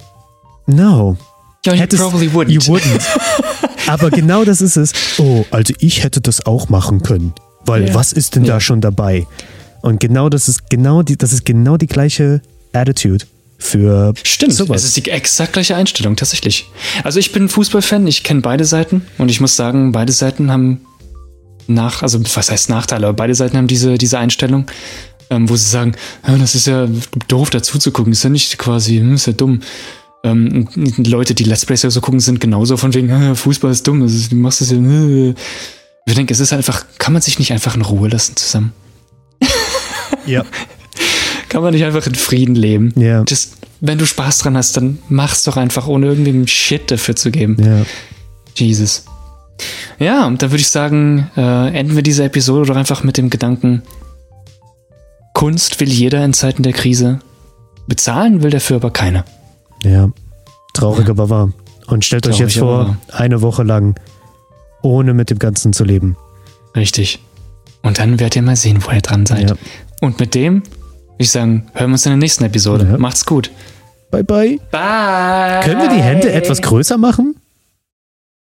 no. 0.67 1.17
Ja, 1.65 1.75
you 1.75 1.81
Hättest- 1.81 2.03
probably 2.03 2.29
wouldn't. 2.29 2.51
You 2.51 2.61
wouldn't. 2.61 3.03
Aber 3.89 4.11
genau 4.11 4.45
das 4.45 4.61
ist 4.61 4.77
es. 4.77 4.93
Oh, 5.19 5.45
also 5.51 5.73
ich 5.79 6.03
hätte 6.03 6.21
das 6.21 6.45
auch 6.47 6.69
machen 6.69 7.03
können. 7.03 7.35
Weil 7.67 7.89
Ja. 7.89 7.95
was 7.95 8.13
ist 8.13 8.35
denn 8.35 8.45
da 8.45 8.61
schon 8.61 8.81
dabei? 8.81 9.27
Und 9.81 10.01
genau 10.01 10.29
das 10.29 10.49
ist 10.49 10.71
genau 10.71 11.03
die, 11.03 11.17
das 11.17 11.33
ist 11.33 11.45
genau 11.45 11.77
die 11.77 11.87
gleiche 11.87 12.41
Attitude 12.73 13.25
für 13.59 14.13
Stimmt, 14.25 14.55
sowas. 14.55 14.83
es 14.83 14.89
ist 14.97 14.97
die 15.07 15.11
exakt 15.11 15.53
gleiche 15.53 15.77
Einstellung, 15.77 16.17
tatsächlich. 16.17 16.67
Also 17.05 17.19
ich 17.21 17.31
bin 17.33 17.49
Fußballfan, 17.49 18.07
ich 18.09 18.25
kenne 18.25 18.41
beide 18.41 18.65
Seiten 18.65 19.03
und 19.19 19.31
ich 19.31 19.41
muss 19.41 19.55
sagen, 19.55 19.93
beide 19.93 20.13
Seiten 20.13 20.51
haben 20.51 20.81
nach, 21.66 22.03
also 22.03 22.20
was 22.35 22.51
heißt 22.51 22.68
Nachteile, 22.68 23.07
aber 23.07 23.16
beide 23.16 23.35
Seiten 23.35 23.57
haben 23.57 23.66
diese, 23.66 23.98
diese 23.98 24.18
Einstellung, 24.18 24.66
ähm, 25.31 25.48
wo 25.48 25.57
sie 25.57 25.68
sagen, 25.68 25.94
ja, 26.27 26.37
das 26.37 26.55
ist 26.55 26.66
ja 26.66 26.88
doof 27.29 27.51
dazu 27.51 27.79
zu 27.79 27.90
gucken, 27.90 28.12
ist 28.12 28.22
ja 28.22 28.31
nicht 28.31 28.59
quasi, 28.59 28.98
hm, 28.98 29.14
ist 29.14 29.27
ja 29.27 29.33
dumm. 29.33 29.61
Ähm, 30.25 30.68
Leute, 30.98 31.35
die 31.35 31.44
Let's 31.44 31.66
Plays 31.66 31.81
so 31.81 32.01
gucken, 32.01 32.20
sind 32.20 32.40
genauso 32.40 32.77
von 32.77 32.94
wegen, 32.94 33.09
ja, 33.09 33.35
Fußball 33.35 33.72
ist 33.72 33.87
dumm, 33.87 34.01
das 34.01 34.12
ist, 34.12 34.31
du 34.31 34.37
machst 34.37 34.61
das 34.61 34.70
ja. 34.70 34.79
Äh. 34.79 35.35
Ich 36.05 36.14
denke, 36.14 36.35
es 36.35 36.40
ist 36.40 36.53
einfach, 36.53 36.85
kann 36.98 37.12
man 37.12 37.22
sich 37.22 37.38
nicht 37.38 37.53
einfach 37.53 37.75
in 37.75 37.83
Ruhe 37.83 38.09
lassen 38.09 38.37
zusammen? 38.37 38.72
ja. 40.27 40.44
Kann 41.48 41.62
man 41.62 41.72
nicht 41.75 41.85
einfach 41.85 42.07
in 42.07 42.14
Frieden 42.14 42.55
leben? 42.55 42.92
Ja. 42.96 43.25
Just, 43.27 43.55
wenn 43.81 43.98
du 43.98 44.07
Spaß 44.07 44.38
dran 44.38 44.57
hast, 44.57 44.77
dann 44.77 44.98
mach's 45.09 45.44
doch 45.44 45.57
einfach, 45.57 45.87
ohne 45.87 46.07
irgendeinen 46.07 46.48
Shit 46.48 46.90
dafür 46.90 47.16
zu 47.16 47.31
geben. 47.31 47.57
ja. 47.62 47.85
Jesus. 48.55 49.05
Ja, 49.99 50.27
und 50.27 50.43
dann 50.43 50.51
würde 50.51 50.61
ich 50.61 50.69
sagen, 50.69 51.31
äh, 51.37 51.69
enden 51.79 51.95
wir 51.95 52.03
diese 52.03 52.25
Episode 52.25 52.67
doch 52.67 52.77
einfach 52.77 53.05
mit 53.05 53.17
dem 53.19 53.31
Gedanken, 53.31 53.83
Kunst 55.35 55.81
will 55.81 55.88
jeder 55.88 56.25
in 56.25 56.33
Zeiten 56.33 56.62
der 56.62 56.73
Krise, 56.73 57.21
bezahlen 57.87 58.43
will 58.43 58.51
dafür 58.51 58.77
aber 58.77 58.91
keiner. 58.91 59.25
Ja. 59.85 60.11
Traurig, 60.75 61.09
aber 61.09 61.31
wahr. 61.31 61.53
Und 61.87 62.05
stellt 62.05 62.27
euch 62.27 62.37
Traurig, 62.37 62.55
jetzt 62.55 62.62
aber 62.62 62.87
vor, 62.87 62.97
eine 63.17 63.43
Woche 63.43 63.62
lang 63.62 63.99
ohne 64.83 65.15
mit 65.15 65.31
dem 65.31 65.38
Ganzen 65.38 65.73
zu 65.73 65.85
leben. 65.85 66.17
Richtig. 66.75 67.21
Und 67.83 67.99
dann 67.99 68.19
werdet 68.19 68.37
ihr 68.37 68.43
mal 68.43 68.57
sehen, 68.57 68.83
wo 68.85 68.91
ihr 68.93 69.01
dran 69.01 69.27
seid. 69.27 69.51
Ja. 69.51 69.57
Und 70.01 70.19
mit 70.21 70.35
dem 70.35 70.62
würde 70.62 71.19
ich 71.19 71.31
sagen, 71.31 71.69
hören 71.75 71.91
wir 71.91 71.95
uns 71.95 72.07
in 72.07 72.11
der 72.11 72.19
nächsten 72.19 72.45
Episode. 72.45 72.88
Ja. 72.91 72.99
Macht's 72.99 73.25
gut. 73.27 73.51
Bye, 74.11 74.25
bye. 74.25 74.59
Bye. 74.71 75.61
Können 75.65 75.81
wir 75.81 75.88
die 75.88 76.03
Hände 76.03 76.33
etwas 76.33 76.62
größer 76.62 76.99
machen? 76.99 77.37